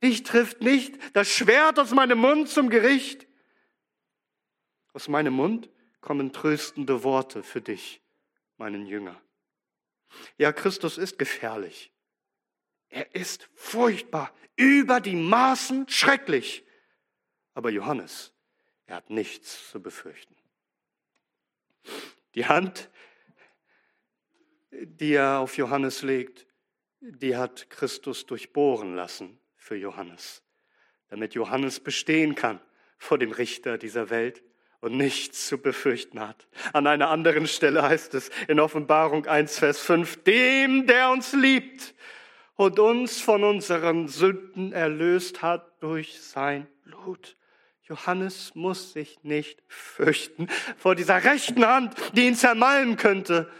[0.00, 3.26] Dich trifft nicht das Schwert aus meinem Mund zum Gericht.
[4.92, 5.68] Aus meinem Mund
[6.02, 8.02] kommen tröstende Worte für dich,
[8.58, 9.18] meinen Jünger.
[10.36, 11.90] Ja, Christus ist gefährlich.
[12.90, 16.66] Er ist furchtbar, über die Maßen schrecklich.
[17.54, 18.34] Aber Johannes,
[18.84, 20.36] er hat nichts zu befürchten.
[22.34, 22.90] Die Hand,
[24.70, 26.46] die er auf Johannes legt,
[27.00, 30.42] die hat Christus durchbohren lassen für Johannes,
[31.08, 32.60] damit Johannes bestehen kann
[32.98, 34.42] vor dem Richter dieser Welt
[34.82, 36.48] und nichts zu befürchten hat.
[36.72, 41.94] An einer anderen Stelle heißt es in Offenbarung 1, Vers 5, dem, der uns liebt
[42.56, 47.36] und uns von unseren Sünden erlöst hat durch sein Blut.
[47.84, 53.50] Johannes muss sich nicht fürchten vor dieser rechten Hand, die ihn zermalmen könnte,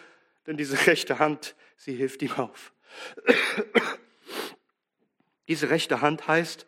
[0.47, 2.73] denn diese rechte Hand, sie hilft ihm auf.
[5.47, 6.67] Diese rechte Hand heißt,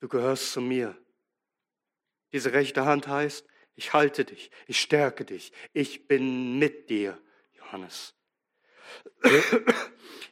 [0.00, 0.96] du gehörst zu mir.
[2.32, 3.46] Diese rechte Hand heißt,
[3.78, 7.16] ich halte dich, ich stärke dich, ich bin mit dir,
[7.56, 8.12] Johannes.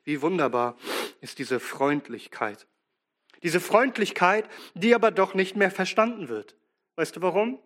[0.04, 0.76] Wie wunderbar
[1.20, 2.66] ist diese Freundlichkeit.
[3.44, 6.56] Diese Freundlichkeit, die aber doch nicht mehr verstanden wird.
[6.96, 7.62] Weißt du warum?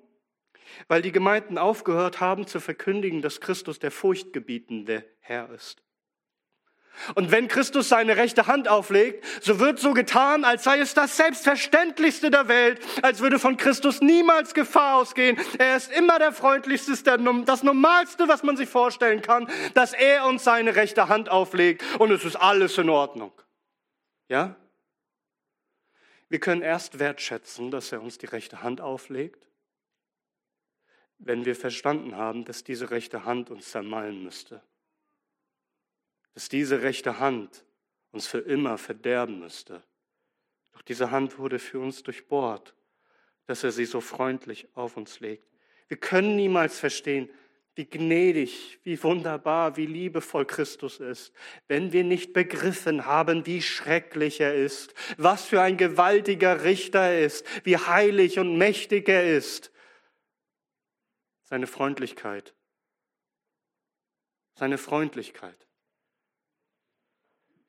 [0.87, 5.83] Weil die Gemeinden aufgehört haben zu verkündigen, dass Christus der furchtgebietende Herr ist.
[7.15, 11.17] Und wenn Christus seine rechte Hand auflegt, so wird so getan, als sei es das
[11.17, 15.39] Selbstverständlichste der Welt, als würde von Christus niemals Gefahr ausgehen.
[15.59, 16.93] Er ist immer der freundlichste,
[17.45, 22.11] das Normalste, was man sich vorstellen kann, dass er uns seine rechte Hand auflegt und
[22.11, 23.33] es ist alles in Ordnung.
[24.29, 24.57] Ja?
[26.29, 29.47] Wir können erst wertschätzen, dass er uns die rechte Hand auflegt,
[31.19, 34.63] wenn wir verstanden haben, dass diese rechte Hand uns zermalmen müsste
[36.35, 37.65] dass diese rechte Hand
[38.13, 39.83] uns für immer verderben müsste.
[40.73, 42.75] Doch diese Hand wurde für uns durchbohrt,
[43.47, 45.47] dass er sie so freundlich auf uns legt.
[45.89, 47.29] Wir können niemals verstehen,
[47.75, 51.33] wie gnädig, wie wunderbar, wie liebevoll Christus ist,
[51.69, 57.25] wenn wir nicht begriffen haben, wie schrecklich er ist, was für ein gewaltiger Richter er
[57.25, 59.73] ist, wie heilig und mächtig er ist.
[61.43, 62.55] Seine Freundlichkeit,
[64.55, 65.67] seine Freundlichkeit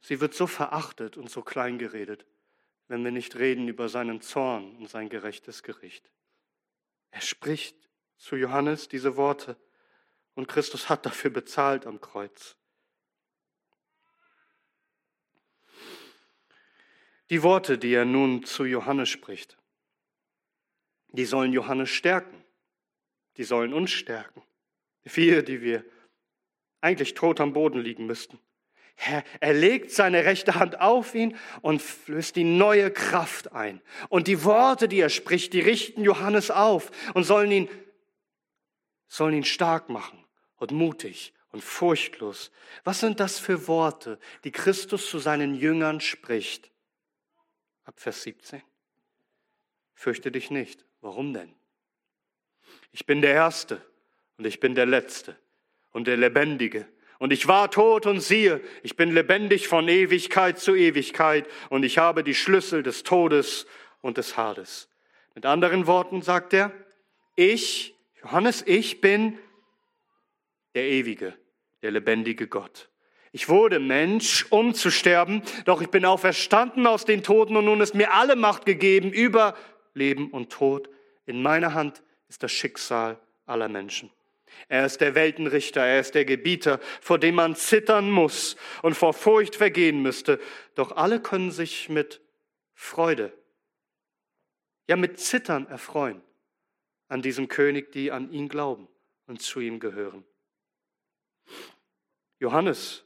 [0.02, 2.26] Sie wird so verachtet und so klein geredet,
[2.88, 6.12] wenn wir nicht reden über seinen Zorn und sein gerechtes Gericht.
[7.12, 9.58] Er spricht zu Johannes diese Worte
[10.36, 12.56] und Christus hat dafür bezahlt am Kreuz.
[17.30, 19.58] Die Worte, die er nun zu Johannes spricht,
[21.10, 22.44] die sollen Johannes stärken,
[23.38, 24.44] die sollen uns stärken.
[25.04, 25.86] Wir, die wir
[26.82, 28.40] eigentlich tot am Boden liegen müssten.
[29.40, 33.82] Er, legt seine rechte Hand auf ihn und flößt die neue Kraft ein.
[34.10, 37.70] Und die Worte, die er spricht, die richten Johannes auf und sollen ihn,
[39.08, 40.24] sollen ihn stark machen
[40.58, 42.52] und mutig und furchtlos.
[42.84, 46.72] Was sind das für Worte, die Christus zu seinen Jüngern spricht?
[47.86, 48.62] Ab Vers 17.
[49.96, 50.86] Fürchte dich nicht.
[51.02, 51.54] Warum denn?
[52.92, 53.82] Ich bin der Erste
[54.38, 55.36] und ich bin der Letzte
[55.92, 56.88] und der Lebendige.
[57.22, 62.00] Und ich war tot und siehe, ich bin lebendig von Ewigkeit zu Ewigkeit und ich
[62.00, 63.68] habe die Schlüssel des Todes
[64.02, 64.90] und des Hades.
[65.36, 66.72] Mit anderen Worten sagt er,
[67.36, 69.38] ich, Johannes, ich bin
[70.74, 71.36] der ewige,
[71.84, 72.90] der lebendige Gott.
[73.32, 77.82] Ich wurde Mensch, um zu sterben, doch ich bin auferstanden aus den Toten und nun
[77.82, 79.56] ist mir alle Macht gegeben über
[79.94, 80.90] Leben und Tod.
[81.28, 84.10] In meiner Hand ist das Schicksal aller Menschen.
[84.68, 89.14] Er ist der Weltenrichter, er ist der Gebieter, vor dem man zittern muss und vor
[89.14, 90.40] Furcht vergehen müsste.
[90.76, 92.22] Doch alle können sich mit
[92.74, 93.34] Freude,
[94.88, 96.22] ja mit Zittern erfreuen
[97.08, 98.88] an diesem König, die an ihn glauben
[99.28, 100.24] und zu ihm gehören.
[102.40, 103.06] Johannes,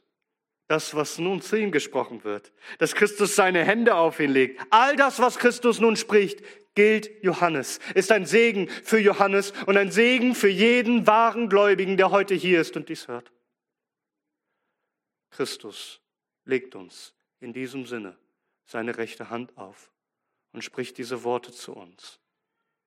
[0.68, 4.96] das, was nun zu ihm gesprochen wird, dass Christus seine Hände auf ihn legt, all
[4.96, 6.42] das, was Christus nun spricht,
[6.76, 12.12] gilt Johannes, ist ein Segen für Johannes und ein Segen für jeden wahren Gläubigen, der
[12.12, 13.32] heute hier ist und dies hört.
[15.30, 16.00] Christus
[16.44, 18.16] legt uns in diesem Sinne
[18.64, 19.90] seine rechte Hand auf
[20.52, 22.20] und spricht diese Worte zu uns,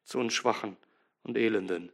[0.04, 0.78] zu uns Schwachen
[1.24, 1.92] und Elenden.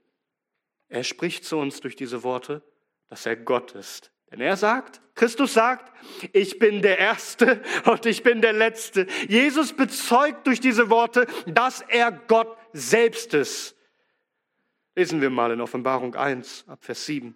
[0.87, 2.61] Er spricht zu uns durch diese Worte,
[3.07, 5.91] dass er Gott ist, Denn er sagt, Christus sagt,
[6.33, 9.07] ich bin der Erste und ich bin der Letzte.
[9.27, 13.75] Jesus bezeugt durch diese Worte, dass er Gott selbst ist.
[14.95, 17.35] Lesen wir mal in Offenbarung 1 ab Vers 7.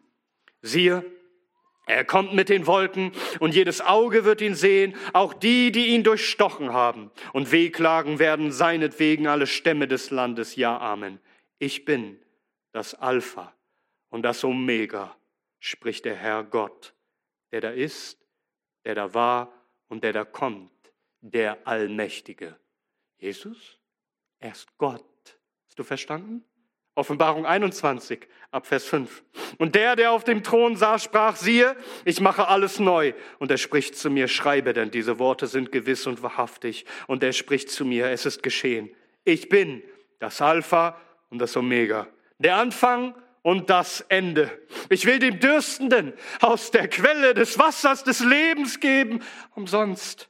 [0.61, 1.05] Siehe,
[1.89, 6.03] er kommt mit den Wolken und jedes Auge wird ihn sehen, auch die, die ihn
[6.03, 7.09] durchstochen haben.
[7.33, 10.55] Und wehklagen werden seinetwegen alle Stämme des Landes.
[10.55, 11.19] Ja, Amen.
[11.57, 12.19] Ich bin
[12.73, 13.53] das Alpha
[14.09, 15.15] und das Omega,
[15.59, 16.93] spricht der Herr Gott,
[17.51, 18.17] der da ist,
[18.85, 19.53] der da war
[19.87, 20.71] und der da kommt,
[21.21, 22.57] der Allmächtige.
[23.17, 23.79] Jesus,
[24.39, 25.03] er ist Gott.
[25.67, 26.43] Hast du verstanden?
[26.95, 29.23] Offenbarung 21 ab Vers 5.
[29.57, 33.13] Und der, der auf dem Thron saß, sprach, siehe, ich mache alles neu.
[33.39, 36.85] Und er spricht zu mir, schreibe, denn diese Worte sind gewiss und wahrhaftig.
[37.07, 38.93] Und er spricht zu mir, es ist geschehen.
[39.23, 39.81] Ich bin
[40.19, 43.15] das Alpha und das Omega, der Anfang
[43.49, 44.61] und das Ende.
[44.89, 49.23] Ich will dem Dürstenden aus der Quelle des Wassers des Lebens geben,
[49.55, 50.29] umsonst.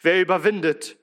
[0.00, 0.96] Wer überwindet,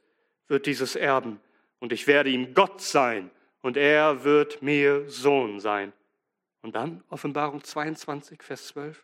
[0.48, 1.42] wird dieses erben.
[1.80, 3.30] Und ich werde ihm Gott sein
[3.62, 5.92] und er wird mir Sohn sein.
[6.62, 9.04] Und dann Offenbarung 22, Vers 12.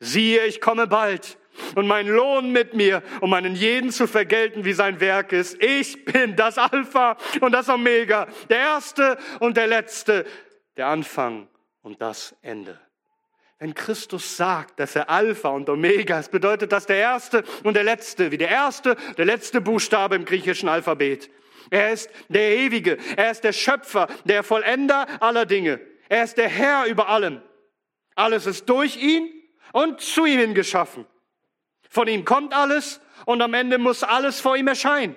[0.00, 1.38] Siehe, ich komme bald
[1.76, 5.62] und mein Lohn mit mir, um einen jeden zu vergelten, wie sein Werk ist.
[5.62, 10.26] Ich bin das Alpha und das Omega, der Erste und der Letzte,
[10.76, 11.46] der Anfang
[11.88, 12.78] und das Ende.
[13.58, 17.82] Wenn Christus sagt, dass er Alpha und Omega ist, bedeutet das der Erste und der
[17.82, 21.30] Letzte, wie der erste, der letzte Buchstabe im griechischen Alphabet.
[21.70, 22.98] Er ist der Ewige.
[23.16, 25.80] Er ist der Schöpfer, der Vollender aller Dinge.
[26.10, 27.40] Er ist der Herr über allem.
[28.14, 29.32] Alles ist durch ihn
[29.72, 31.06] und zu ihm geschaffen.
[31.88, 35.16] Von ihm kommt alles und am Ende muss alles vor ihm erscheinen.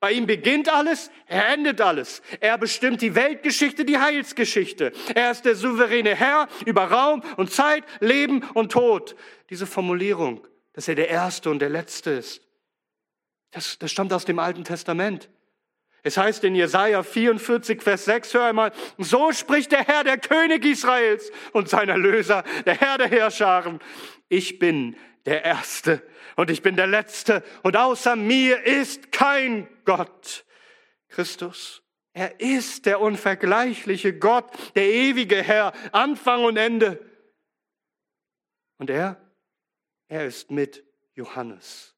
[0.00, 2.22] Bei ihm beginnt alles, er endet alles.
[2.40, 4.92] Er bestimmt die Weltgeschichte, die Heilsgeschichte.
[5.14, 9.16] Er ist der souveräne Herr über Raum und Zeit, Leben und Tod.
[9.50, 12.42] Diese Formulierung, dass er der Erste und der Letzte ist,
[13.50, 15.28] das, das stammt aus dem Alten Testament.
[16.04, 20.64] Es heißt in Jesaja 44, Vers 6, hör einmal, so spricht der Herr, der König
[20.64, 23.80] Israels und sein Erlöser, der Herr der Herrscharen.
[24.28, 24.96] Ich bin
[25.28, 26.02] der Erste
[26.36, 30.46] und ich bin der Letzte und außer mir ist kein Gott.
[31.08, 37.04] Christus, er ist der unvergleichliche Gott, der ewige Herr, Anfang und Ende.
[38.78, 39.20] Und er,
[40.08, 41.94] er ist mit Johannes.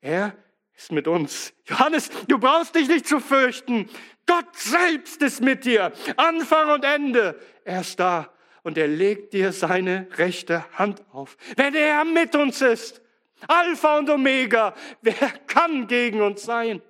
[0.00, 0.36] Er
[0.74, 1.52] ist mit uns.
[1.66, 3.90] Johannes, du brauchst dich nicht zu fürchten.
[4.26, 5.92] Gott selbst ist mit dir.
[6.16, 7.40] Anfang und Ende.
[7.64, 8.32] Er ist da
[8.62, 11.36] und er legt dir seine rechte Hand auf.
[11.56, 13.02] Wenn er mit uns ist,
[13.46, 15.14] Alpha und Omega, wer
[15.46, 16.82] kann gegen uns sein?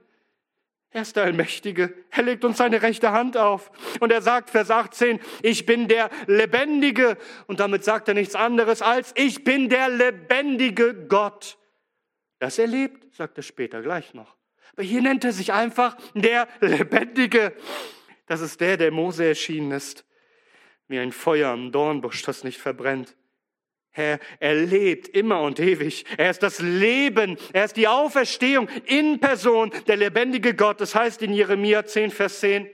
[0.90, 1.92] Er ist der Allmächtige.
[2.10, 3.70] Er legt uns seine rechte Hand auf.
[4.00, 7.18] Und er sagt, Vers 18, ich bin der Lebendige.
[7.46, 11.58] Und damit sagt er nichts anderes als, ich bin der lebendige Gott.
[12.38, 14.36] Das erlebt, sagt er später gleich noch.
[14.72, 17.52] Aber hier nennt er sich einfach der Lebendige.
[18.26, 20.06] Das ist der, der Mose erschienen ist.
[20.88, 23.14] Wie ein Feuer am Dornbusch, das nicht verbrennt.
[23.92, 26.04] Er, er lebt immer und ewig.
[26.16, 27.36] Er ist das Leben.
[27.52, 30.80] Er ist die Auferstehung in Person, der lebendige Gott.
[30.80, 32.70] Das heißt in Jeremia 10, Vers 10.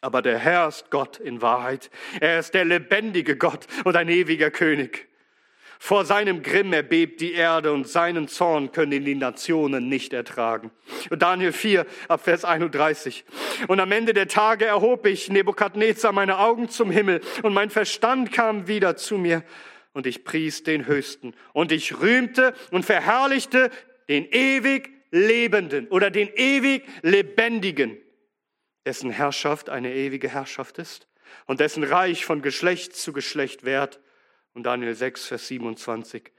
[0.00, 1.90] Aber der Herr ist Gott in Wahrheit.
[2.20, 5.08] Er ist der lebendige Gott und ein ewiger König.
[5.84, 10.70] Vor seinem Grimm erbebt die Erde und seinen Zorn können die Nationen nicht ertragen.
[11.10, 13.22] Und Daniel 4 ab Vers 31.
[13.68, 18.32] Und am Ende der Tage erhob ich Nebukadnezar meine Augen zum Himmel und mein Verstand
[18.32, 19.44] kam wieder zu mir
[19.92, 23.68] und ich pries den Höchsten und ich rühmte und verherrlichte
[24.08, 27.98] den ewig Lebenden oder den ewig Lebendigen,
[28.86, 31.08] dessen Herrschaft eine ewige Herrschaft ist
[31.44, 34.00] und dessen Reich von Geschlecht zu Geschlecht währt
[34.54, 36.30] und Daniel 6, Vers 27.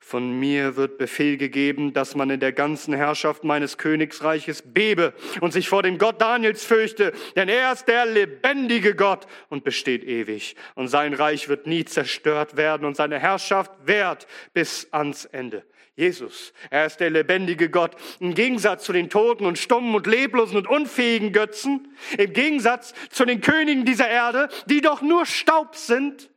[0.00, 5.52] Von mir wird Befehl gegeben, dass man in der ganzen Herrschaft meines Königsreiches bebe und
[5.52, 10.54] sich vor dem Gott Daniels fürchte, denn er ist der lebendige Gott und besteht ewig.
[10.76, 15.64] Und sein Reich wird nie zerstört werden und seine Herrschaft währt bis ans Ende.
[15.96, 17.96] Jesus, er ist der lebendige Gott.
[18.20, 23.24] Im Gegensatz zu den toten und stummen und leblosen und unfähigen Götzen, im Gegensatz zu
[23.24, 26.30] den Königen dieser Erde, die doch nur Staub sind,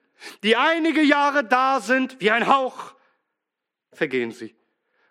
[0.44, 2.96] die einige Jahre da sind, wie ein Hauch,
[3.94, 4.56] vergehen sie.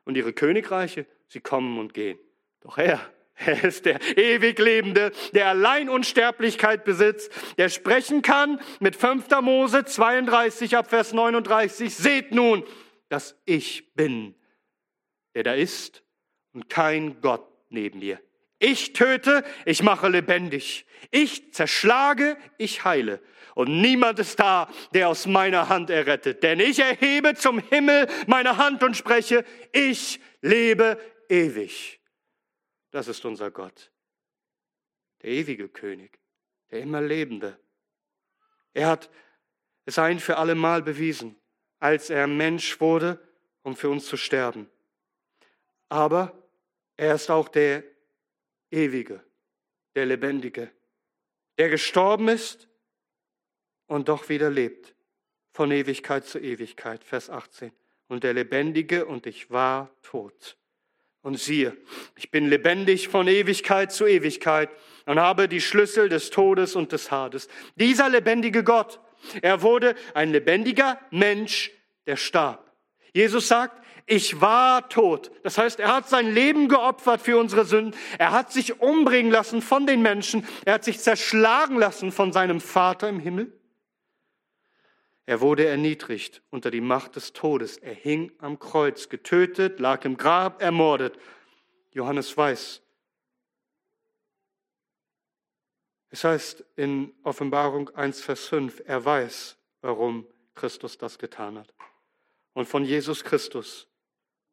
[0.05, 2.18] Und ihre Königreiche, sie kommen und gehen.
[2.61, 3.01] Doch er,
[3.35, 9.29] er ist der ewig Lebende, der allein Unsterblichkeit besitzt, der sprechen kann mit 5.
[9.42, 11.94] Mose 32 ab Vers 39.
[11.94, 12.64] Seht nun,
[13.09, 14.35] dass ich bin,
[15.35, 16.03] der da ist
[16.53, 18.20] und kein Gott neben mir.
[18.61, 20.87] Ich töte, ich mache lebendig.
[21.11, 23.20] Ich zerschlage, ich heile.
[23.55, 26.43] Und niemand ist da, der aus meiner Hand errettet.
[26.43, 32.01] Denn ich erhebe zum Himmel meine Hand und spreche, ich lebe ewig.
[32.91, 33.91] Das ist unser Gott,
[35.22, 36.18] der ewige König,
[36.70, 37.59] der immer Lebende.
[38.74, 39.11] Er hat
[39.87, 41.35] es ein für allemal bewiesen,
[41.78, 43.18] als er Mensch wurde,
[43.62, 44.68] um für uns zu sterben.
[45.89, 46.32] Aber
[46.97, 47.89] er ist auch der
[48.71, 49.23] Ewige,
[49.95, 50.71] der Lebendige,
[51.59, 52.68] der gestorben ist
[53.87, 54.95] und doch wieder lebt,
[55.53, 57.73] von Ewigkeit zu Ewigkeit, Vers 18.
[58.09, 60.57] Und der Lebendige und ich war tot.
[61.23, 61.77] Und siehe,
[62.16, 64.71] ich bin lebendig von Ewigkeit zu Ewigkeit
[65.05, 67.49] und habe die Schlüssel des Todes und des Hades.
[67.77, 69.01] Dieser lebendige Gott,
[69.43, 71.73] er wurde ein lebendiger Mensch,
[72.07, 72.73] der starb.
[73.12, 75.31] Jesus sagt, ich war tot.
[75.45, 77.95] Das heißt, er hat sein Leben geopfert für unsere Sünden.
[78.19, 80.47] Er hat sich umbringen lassen von den Menschen.
[80.65, 83.53] Er hat sich zerschlagen lassen von seinem Vater im Himmel.
[85.27, 87.77] Er wurde erniedrigt unter die Macht des Todes.
[87.77, 91.17] Er hing am Kreuz, getötet, lag im Grab, ermordet.
[91.93, 92.83] Johannes weiß.
[96.09, 101.73] Es heißt in Offenbarung 1, Vers 5, er weiß, warum Christus das getan hat.
[102.55, 103.87] Und von Jesus Christus,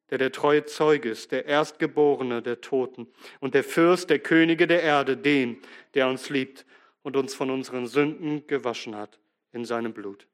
[0.09, 3.07] der der treue Zeuge ist, der Erstgeborene der Toten
[3.39, 5.57] und der Fürst der Könige der Erde, dem,
[5.93, 6.65] der uns liebt
[7.03, 9.19] und uns von unseren Sünden gewaschen hat
[9.51, 10.27] in seinem Blut.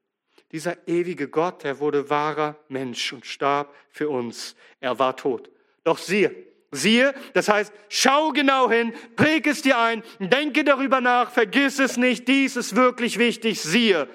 [0.52, 4.54] Dieser ewige Gott, er wurde wahrer Mensch und starb für uns.
[4.80, 5.50] Er war tot.
[5.82, 6.34] Doch siehe,
[6.70, 11.96] siehe, das heißt, schau genau hin, präg es dir ein, denke darüber nach, vergiss es
[11.96, 14.08] nicht, dies ist wirklich wichtig, siehe.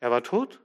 [0.00, 0.60] Er war tot,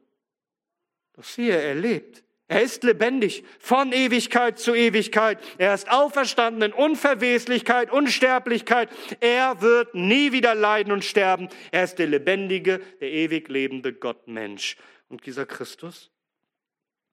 [1.13, 2.23] doch siehe, er lebt.
[2.49, 5.39] Er ist lebendig von Ewigkeit zu Ewigkeit.
[5.57, 8.89] Er ist auferstanden in Unverweslichkeit, Unsterblichkeit.
[9.19, 11.49] Er wird nie wieder leiden und sterben.
[11.71, 14.77] Er ist der lebendige, der ewig lebende Gott Mensch.
[15.09, 16.09] Und dieser Christus,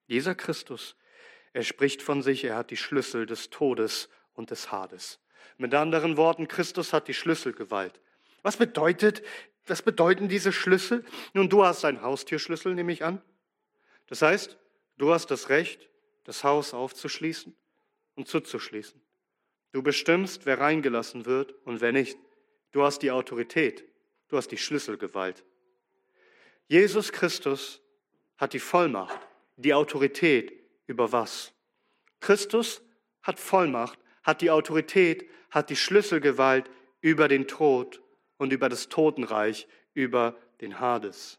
[0.09, 0.97] dieser Christus,
[1.53, 5.19] er spricht von sich, er hat die Schlüssel des Todes und des Hades.
[5.57, 8.01] Mit anderen Worten, Christus hat die Schlüsselgewalt.
[8.43, 9.23] Was bedeutet,
[9.67, 11.05] was bedeuten diese Schlüssel?
[11.33, 13.21] Nun, du hast einen Haustierschlüssel, nehme ich an.
[14.07, 14.59] Das heißt,
[14.97, 15.89] Du hast das Recht,
[16.25, 17.55] das Haus aufzuschließen
[18.15, 19.01] und zuzuschließen.
[19.73, 22.19] Du bestimmst, wer reingelassen wird und wer nicht.
[22.71, 23.85] Du hast die Autorität,
[24.29, 25.45] du hast die Schlüsselgewalt.
[26.69, 27.83] Jesus Christus
[28.37, 29.19] hat die Vollmacht,
[29.57, 30.53] die Autorität
[30.87, 31.53] über was?
[32.21, 32.83] Christus
[33.23, 36.71] hat Vollmacht, hat die Autorität, hat die Schlüsselgewalt
[37.01, 38.01] über den Tod
[38.39, 41.39] und über das Totenreich, über den Hades.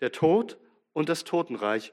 [0.00, 0.58] Der Tod
[0.92, 1.92] und das Totenreich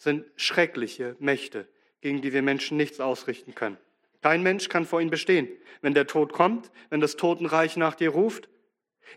[0.00, 1.68] sind schreckliche Mächte,
[2.00, 3.76] gegen die wir Menschen nichts ausrichten können.
[4.22, 5.48] Kein Mensch kann vor ihnen bestehen.
[5.82, 8.48] Wenn der Tod kommt, wenn das Totenreich nach dir ruft,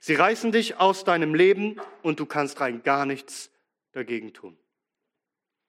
[0.01, 3.49] sie reißen dich aus deinem Leben und du kannst rein gar nichts
[3.93, 4.57] dagegen tun.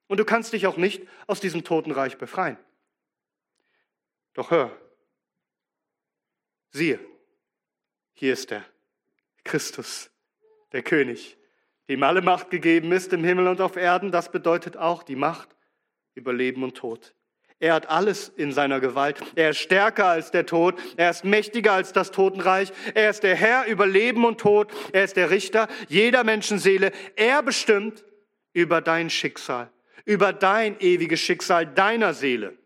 [0.09, 2.59] Und du kannst dich auch nicht aus diesem Totenreich befreien.
[4.35, 4.77] Doch hör,
[6.73, 6.99] siehe,
[8.15, 8.65] hier ist er,
[9.45, 10.11] Christus,
[10.73, 11.37] der König,
[11.89, 15.55] dem alle Macht gegeben ist im Himmel und auf Erden, das bedeutet auch die Macht
[16.15, 17.15] über Leben und Tod.
[17.61, 19.21] Er hat alles in seiner Gewalt.
[19.37, 20.75] Er ist stärker als der Tod.
[20.97, 22.73] Er ist mächtiger als das Totenreich.
[22.95, 24.71] Er ist der Herr über Leben und Tod.
[24.93, 26.93] Er ist der Richter jeder Menschenseele.
[27.17, 28.05] Er bestimmt
[28.53, 29.71] über dein Schicksal,
[30.05, 32.59] über dein ewiges Schicksal deiner Seele.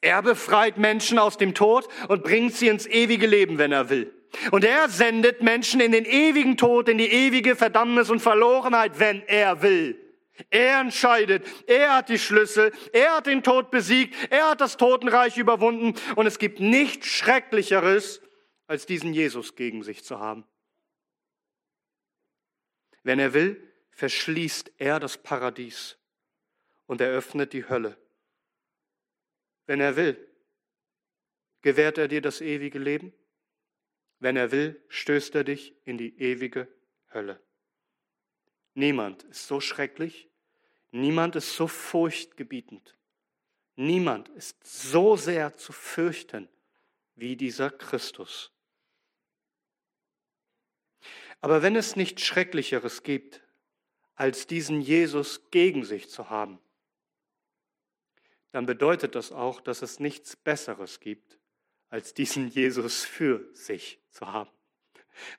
[0.00, 4.13] Er befreit Menschen aus dem Tod und bringt sie ins ewige Leben, wenn er will.
[4.50, 9.22] Und er sendet Menschen in den ewigen Tod, in die ewige Verdammnis und Verlorenheit, wenn
[9.26, 10.00] er will.
[10.50, 15.36] Er entscheidet, er hat die Schlüssel, er hat den Tod besiegt, er hat das Totenreich
[15.36, 18.20] überwunden und es gibt nichts Schrecklicheres,
[18.66, 20.44] als diesen Jesus gegen sich zu haben.
[23.04, 25.98] Wenn er will, verschließt er das Paradies
[26.86, 27.96] und eröffnet die Hölle.
[29.66, 30.16] Wenn er will,
[31.62, 33.12] gewährt er dir das ewige Leben
[34.24, 36.66] wenn er will, stößt er dich in die ewige
[37.12, 37.42] Hölle.
[38.72, 40.30] Niemand ist so schrecklich,
[40.92, 42.96] niemand ist so furchtgebietend,
[43.76, 46.48] niemand ist so sehr zu fürchten
[47.14, 48.50] wie dieser Christus.
[51.42, 53.42] Aber wenn es nichts Schrecklicheres gibt,
[54.14, 56.58] als diesen Jesus gegen sich zu haben,
[58.52, 61.38] dann bedeutet das auch, dass es nichts Besseres gibt,
[61.94, 64.50] als diesen Jesus für sich zu haben.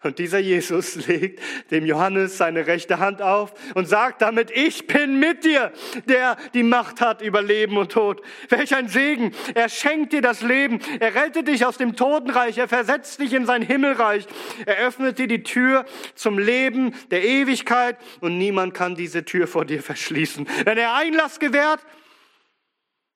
[0.03, 5.19] Und dieser Jesus legt dem Johannes seine rechte Hand auf und sagt damit, ich bin
[5.19, 5.73] mit dir,
[6.05, 8.21] der die Macht hat über Leben und Tod.
[8.47, 9.33] Welch ein Segen.
[9.53, 10.79] Er schenkt dir das Leben.
[11.01, 12.57] Er rettet dich aus dem Totenreich.
[12.57, 14.25] Er versetzt dich in sein Himmelreich.
[14.65, 15.83] Er öffnet dir die Tür
[16.13, 20.47] zum Leben der Ewigkeit und niemand kann diese Tür vor dir verschließen.
[20.63, 21.85] Wenn er Einlass gewährt,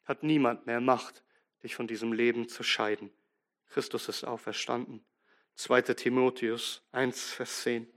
[0.03, 1.23] hat niemand mehr Macht,
[1.63, 3.11] dich von diesem Leben zu scheiden.
[3.70, 5.03] Christus ist auferstanden.
[5.55, 5.82] 2.
[5.82, 7.88] Timotheus 1, Vers 10.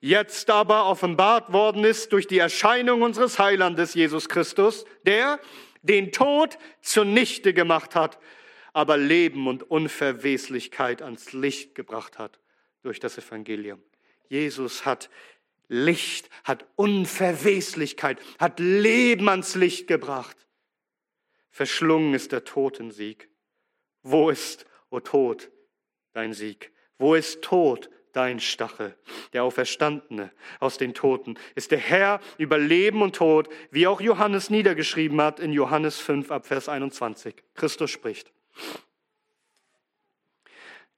[0.00, 5.38] Jetzt aber offenbart worden ist durch die Erscheinung unseres Heilandes Jesus Christus, der
[5.82, 8.18] den Tod zunichte gemacht hat,
[8.72, 12.40] aber Leben und Unverweslichkeit ans Licht gebracht hat
[12.82, 13.82] durch das Evangelium.
[14.28, 15.10] Jesus hat
[15.68, 20.36] Licht, hat Unverweslichkeit, hat Leben ans Licht gebracht.
[21.50, 23.28] Verschlungen ist der Totensieg.
[24.02, 25.50] Wo ist, o Tod,
[26.12, 26.72] dein Sieg?
[26.98, 28.94] Wo ist Tod, dein Stachel?
[29.32, 34.50] Der Auferstandene aus den Toten ist der Herr über Leben und Tod, wie auch Johannes
[34.50, 37.34] niedergeschrieben hat in Johannes 5 ab Vers 21.
[37.54, 38.32] Christus spricht.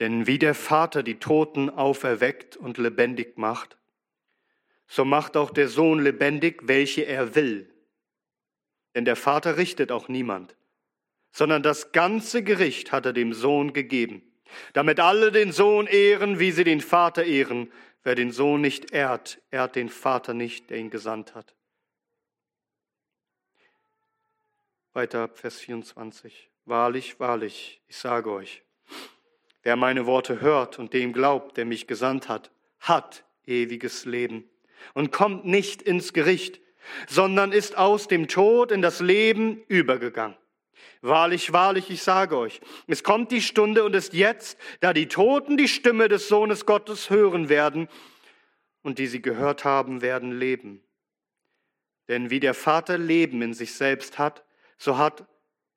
[0.01, 3.77] Denn wie der Vater die Toten auferweckt und lebendig macht,
[4.89, 7.73] so macht auch der Sohn lebendig, welche er will.
[8.95, 10.57] Denn der Vater richtet auch niemand,
[11.33, 14.23] sondern das ganze Gericht hat er dem Sohn gegeben
[14.73, 17.73] damit alle den Sohn ehren, wie sie den Vater ehren.
[18.05, 21.55] Wer den Sohn nicht ehrt, ehrt den Vater nicht, der ihn gesandt hat.
[24.93, 26.51] Weiter Vers 24.
[26.65, 28.63] Wahrlich, wahrlich, ich sage euch,
[29.63, 34.49] wer meine Worte hört und dem glaubt, der mich gesandt hat, hat ewiges Leben
[34.95, 36.61] und kommt nicht ins Gericht,
[37.09, 40.37] sondern ist aus dem Tod in das Leben übergegangen.
[41.01, 45.57] Wahrlich, wahrlich, ich sage euch, es kommt die Stunde und ist jetzt, da die Toten
[45.57, 47.89] die Stimme des Sohnes Gottes hören werden
[48.83, 50.83] und die sie gehört haben, werden leben.
[52.09, 54.45] Denn wie der Vater Leben in sich selbst hat,
[54.77, 55.27] so hat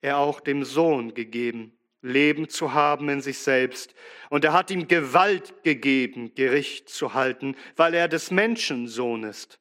[0.01, 3.95] er auch dem Sohn gegeben, Leben zu haben in sich selbst.
[4.29, 9.59] Und er hat ihm Gewalt gegeben, Gericht zu halten, weil er des Menschen Sohn ist.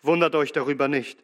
[0.00, 1.22] Wundert euch darüber nicht,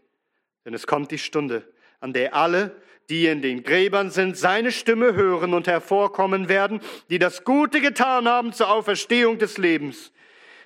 [0.64, 5.14] denn es kommt die Stunde, an der alle, die in den Gräbern sind, seine Stimme
[5.14, 10.12] hören und hervorkommen werden, die das Gute getan haben zur Auferstehung des Lebens,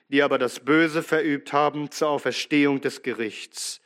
[0.09, 3.81] die aber das Böse verübt haben zur Auferstehung des Gerichts.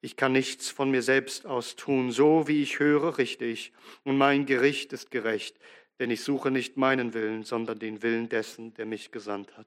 [0.00, 3.72] Ich kann nichts von mir selbst aus tun, so wie ich höre, richte ich,
[4.04, 5.58] und mein Gericht ist gerecht,
[5.98, 9.66] denn ich suche nicht meinen Willen, sondern den Willen dessen, der mich gesandt hat.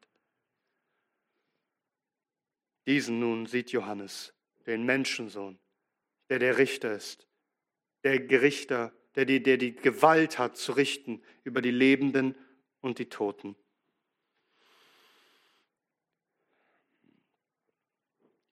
[2.88, 4.34] Diesen nun sieht Johannes,
[4.66, 5.60] den Menschensohn,
[6.30, 7.28] der der Richter ist,
[8.04, 12.36] der Gerichter, der die, der die Gewalt hat zu richten über die Lebenden
[12.82, 13.56] und die Toten.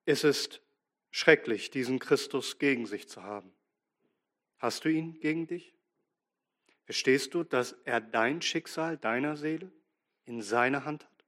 [0.06, 0.62] Es ist
[1.12, 3.54] schrecklich, diesen Christus gegen sich zu haben.
[4.58, 5.76] Hast du ihn gegen dich?
[6.86, 9.72] Verstehst du, dass er dein Schicksal, deiner Seele
[10.26, 11.26] in seiner Hand hat?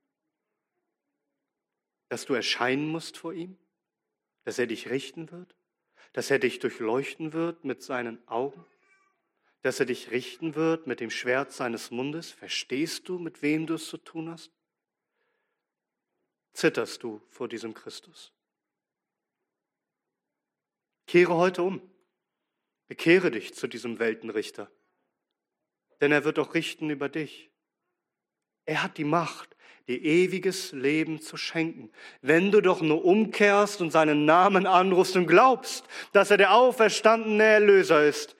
[2.07, 3.57] Dass du erscheinen musst vor ihm?
[4.45, 5.58] Dass er dich richten wird?
[6.13, 8.65] Dass er dich durchleuchten wird mit seinen Augen,
[9.61, 12.31] dass er dich richten wird mit dem Schwert seines Mundes.
[12.31, 14.51] Verstehst du, mit wem du es zu tun hast?
[16.53, 18.33] Zitterst du vor diesem Christus?
[21.05, 21.81] Kehre heute um.
[22.87, 24.71] Bekehre dich zu diesem Weltenrichter,
[26.01, 27.48] denn er wird auch richten über dich.
[28.69, 29.55] Er hat die Macht,
[29.87, 31.89] dir ewiges Leben zu schenken.
[32.21, 37.43] Wenn du doch nur umkehrst und seinen Namen anrufst und glaubst, dass er der auferstandene
[37.43, 38.35] Erlöser ist,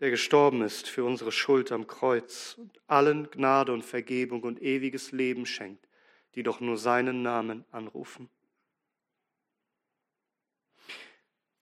[0.00, 5.12] der gestorben ist für unsere Schuld am Kreuz und allen Gnade und Vergebung und ewiges
[5.12, 5.88] Leben schenkt,
[6.34, 8.28] die doch nur seinen Namen anrufen.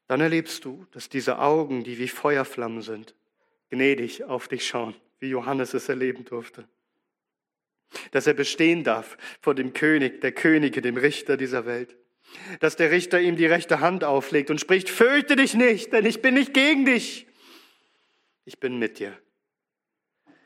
[0.09, 3.15] Dann erlebst du, dass diese Augen, die wie Feuerflammen sind,
[3.71, 6.67] gnädig auf dich schauen, wie Johannes es erleben durfte
[8.11, 11.97] dass er bestehen darf vor dem König, der Könige, dem Richter dieser Welt.
[12.61, 16.23] Dass der Richter ihm die rechte Hand auflegt und spricht, fürchte dich nicht, denn ich
[16.23, 17.27] bin nicht gegen dich.
[18.45, 19.17] Ich bin mit dir.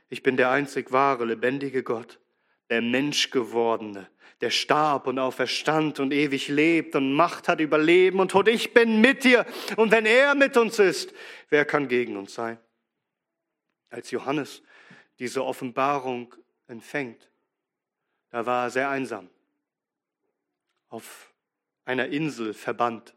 [0.09, 2.18] Ich bin der einzig wahre, lebendige Gott,
[2.68, 4.09] der Menschgewordene,
[4.41, 8.49] der starb und auferstand und ewig lebt und Macht hat über Leben und Tod.
[8.49, 9.47] Ich bin mit dir.
[9.76, 11.14] Und wenn er mit uns ist,
[11.49, 12.59] wer kann gegen uns sein?
[13.91, 14.62] Als Johannes
[15.18, 16.34] diese Offenbarung
[16.66, 17.29] empfängt,
[18.30, 19.28] da war er sehr einsam,
[20.88, 21.32] auf
[21.84, 23.14] einer Insel verbannt,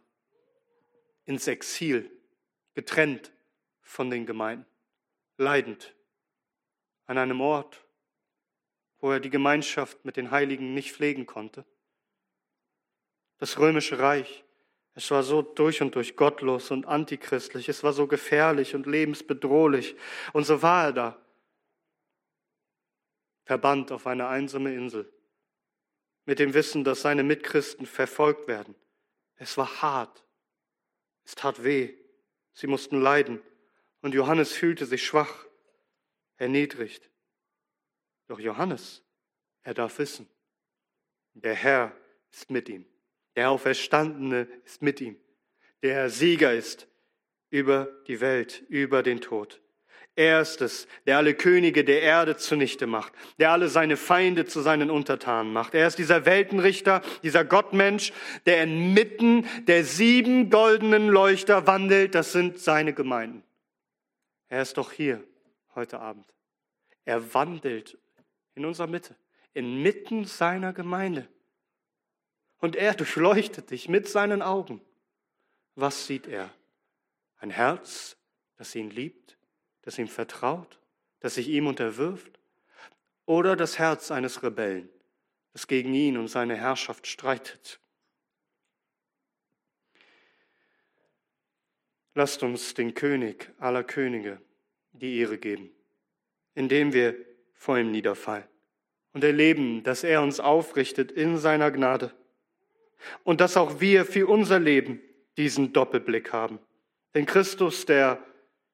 [1.26, 2.12] ins Exil,
[2.74, 3.32] getrennt
[3.82, 4.66] von den Gemeinden,
[5.38, 5.96] leidend,
[7.06, 7.86] an einem Ort,
[9.00, 11.66] wo er die Gemeinschaft mit den Heiligen nicht pflegen konnte.
[13.38, 14.44] Das römische Reich,
[14.96, 19.96] es war so durch und durch gottlos und antichristlich, es war so gefährlich und lebensbedrohlich.
[20.34, 21.23] Und so war er da,
[23.44, 25.12] verbannt auf eine einsame Insel,
[26.26, 28.76] mit dem Wissen, dass seine Mitchristen verfolgt werden.
[29.36, 30.26] Es war hart,
[31.26, 31.94] es tat weh,
[32.54, 33.42] sie mussten leiden,
[34.02, 35.46] und Johannes fühlte sich schwach,
[36.38, 37.10] erniedrigt.
[38.28, 39.04] Doch Johannes,
[39.62, 40.30] er darf wissen,
[41.34, 41.96] der Herr
[42.32, 42.86] ist mit ihm.
[43.36, 45.20] Der Auferstandene ist mit ihm.
[45.82, 46.88] Der Sieger ist
[47.50, 49.63] über die Welt, über den Tod.
[50.16, 54.62] Er ist es, der alle Könige der Erde zunichte macht, der alle seine Feinde zu
[54.62, 55.74] seinen Untertanen macht.
[55.74, 58.14] Er ist dieser Weltenrichter, dieser Gottmensch,
[58.46, 62.14] der inmitten der sieben goldenen Leuchter wandelt.
[62.14, 63.44] Das sind seine Gemeinden.
[64.50, 65.24] Er ist doch hier
[65.74, 66.32] heute Abend.
[67.06, 67.98] Er wandelt
[68.54, 69.16] in unserer Mitte,
[69.54, 71.28] inmitten seiner Gemeinde.
[72.60, 74.80] Und er durchleuchtet dich mit seinen Augen.
[75.74, 76.52] Was sieht er?
[77.40, 78.16] Ein Herz,
[78.58, 79.38] das ihn liebt,
[79.84, 80.80] das ihm vertraut,
[81.20, 82.40] das sich ihm unterwirft?
[83.26, 84.90] Oder das Herz eines Rebellen,
[85.54, 87.80] das gegen ihn und seine Herrschaft streitet?
[92.16, 94.42] Lasst uns den König aller Könige
[94.92, 95.72] die Ehre geben,
[96.54, 97.16] indem wir
[97.54, 98.48] vor ihm niederfallen
[99.14, 102.14] und erleben, dass er uns aufrichtet in seiner Gnade
[103.24, 105.02] und dass auch wir für unser Leben
[105.38, 106.60] diesen Doppelblick haben.
[107.16, 108.24] Denn Christus, der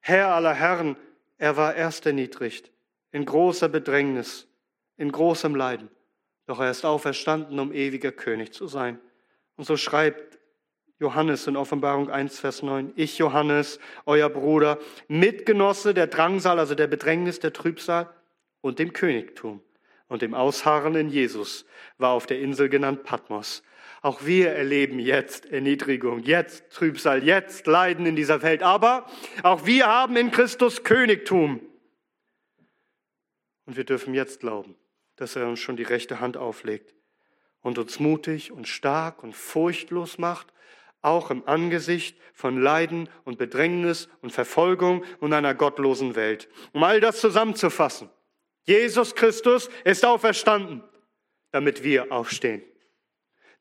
[0.00, 0.96] Herr aller Herren,
[1.38, 2.70] er war erst erniedrigt,
[3.12, 4.48] in großer Bedrängnis,
[4.96, 5.88] in großem Leiden.
[6.46, 8.98] Doch er ist auferstanden, um ewiger König zu sein.
[9.56, 10.38] Und so schreibt
[10.98, 14.78] Johannes in Offenbarung 1, Vers 9, ich Johannes, euer Bruder,
[15.08, 18.10] Mitgenosse der Drangsal, also der Bedrängnis, der Trübsal
[18.60, 19.62] und dem Königtum
[20.08, 21.64] und dem Ausharren in Jesus,
[21.96, 23.62] war auf der Insel genannt Patmos.
[24.02, 28.62] Auch wir erleben jetzt Erniedrigung, jetzt Trübsal, jetzt Leiden in dieser Welt.
[28.62, 29.06] Aber
[29.42, 31.60] auch wir haben in Christus Königtum.
[33.66, 34.74] Und wir dürfen jetzt glauben,
[35.16, 36.94] dass er uns schon die rechte Hand auflegt
[37.60, 40.46] und uns mutig und stark und furchtlos macht,
[41.02, 46.48] auch im Angesicht von Leiden und Bedrängnis und Verfolgung und einer gottlosen Welt.
[46.72, 48.08] Um all das zusammenzufassen.
[48.64, 50.82] Jesus Christus ist auferstanden,
[51.50, 52.62] damit wir aufstehen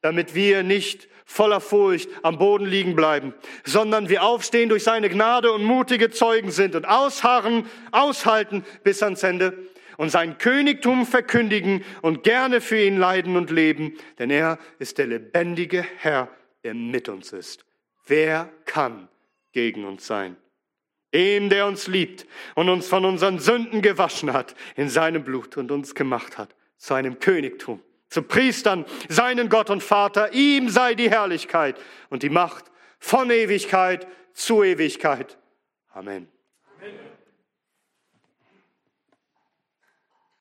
[0.02, 3.34] damit wir nicht voller Furcht am Boden liegen bleiben,
[3.64, 9.22] sondern wir aufstehen durch seine Gnade und mutige Zeugen sind und ausharren, aushalten bis ans
[9.22, 9.56] Ende
[9.98, 15.08] und sein Königtum verkündigen und gerne für ihn leiden und leben, denn er ist der
[15.08, 16.30] lebendige Herr,
[16.64, 17.66] der mit uns ist.
[18.08, 19.08] Wer kann
[19.52, 20.36] gegen uns sein?
[21.14, 22.26] Dem, der uns liebt
[22.56, 26.94] und uns von unseren Sünden gewaschen hat in seinem Blut und uns gemacht hat zu
[26.94, 30.34] einem Königtum zu Priestern, seinen Gott und Vater.
[30.34, 31.80] Ihm sei die Herrlichkeit
[32.10, 32.66] und die Macht
[33.00, 35.38] von Ewigkeit zu Ewigkeit.
[35.94, 36.28] Amen.
[36.78, 36.94] Amen.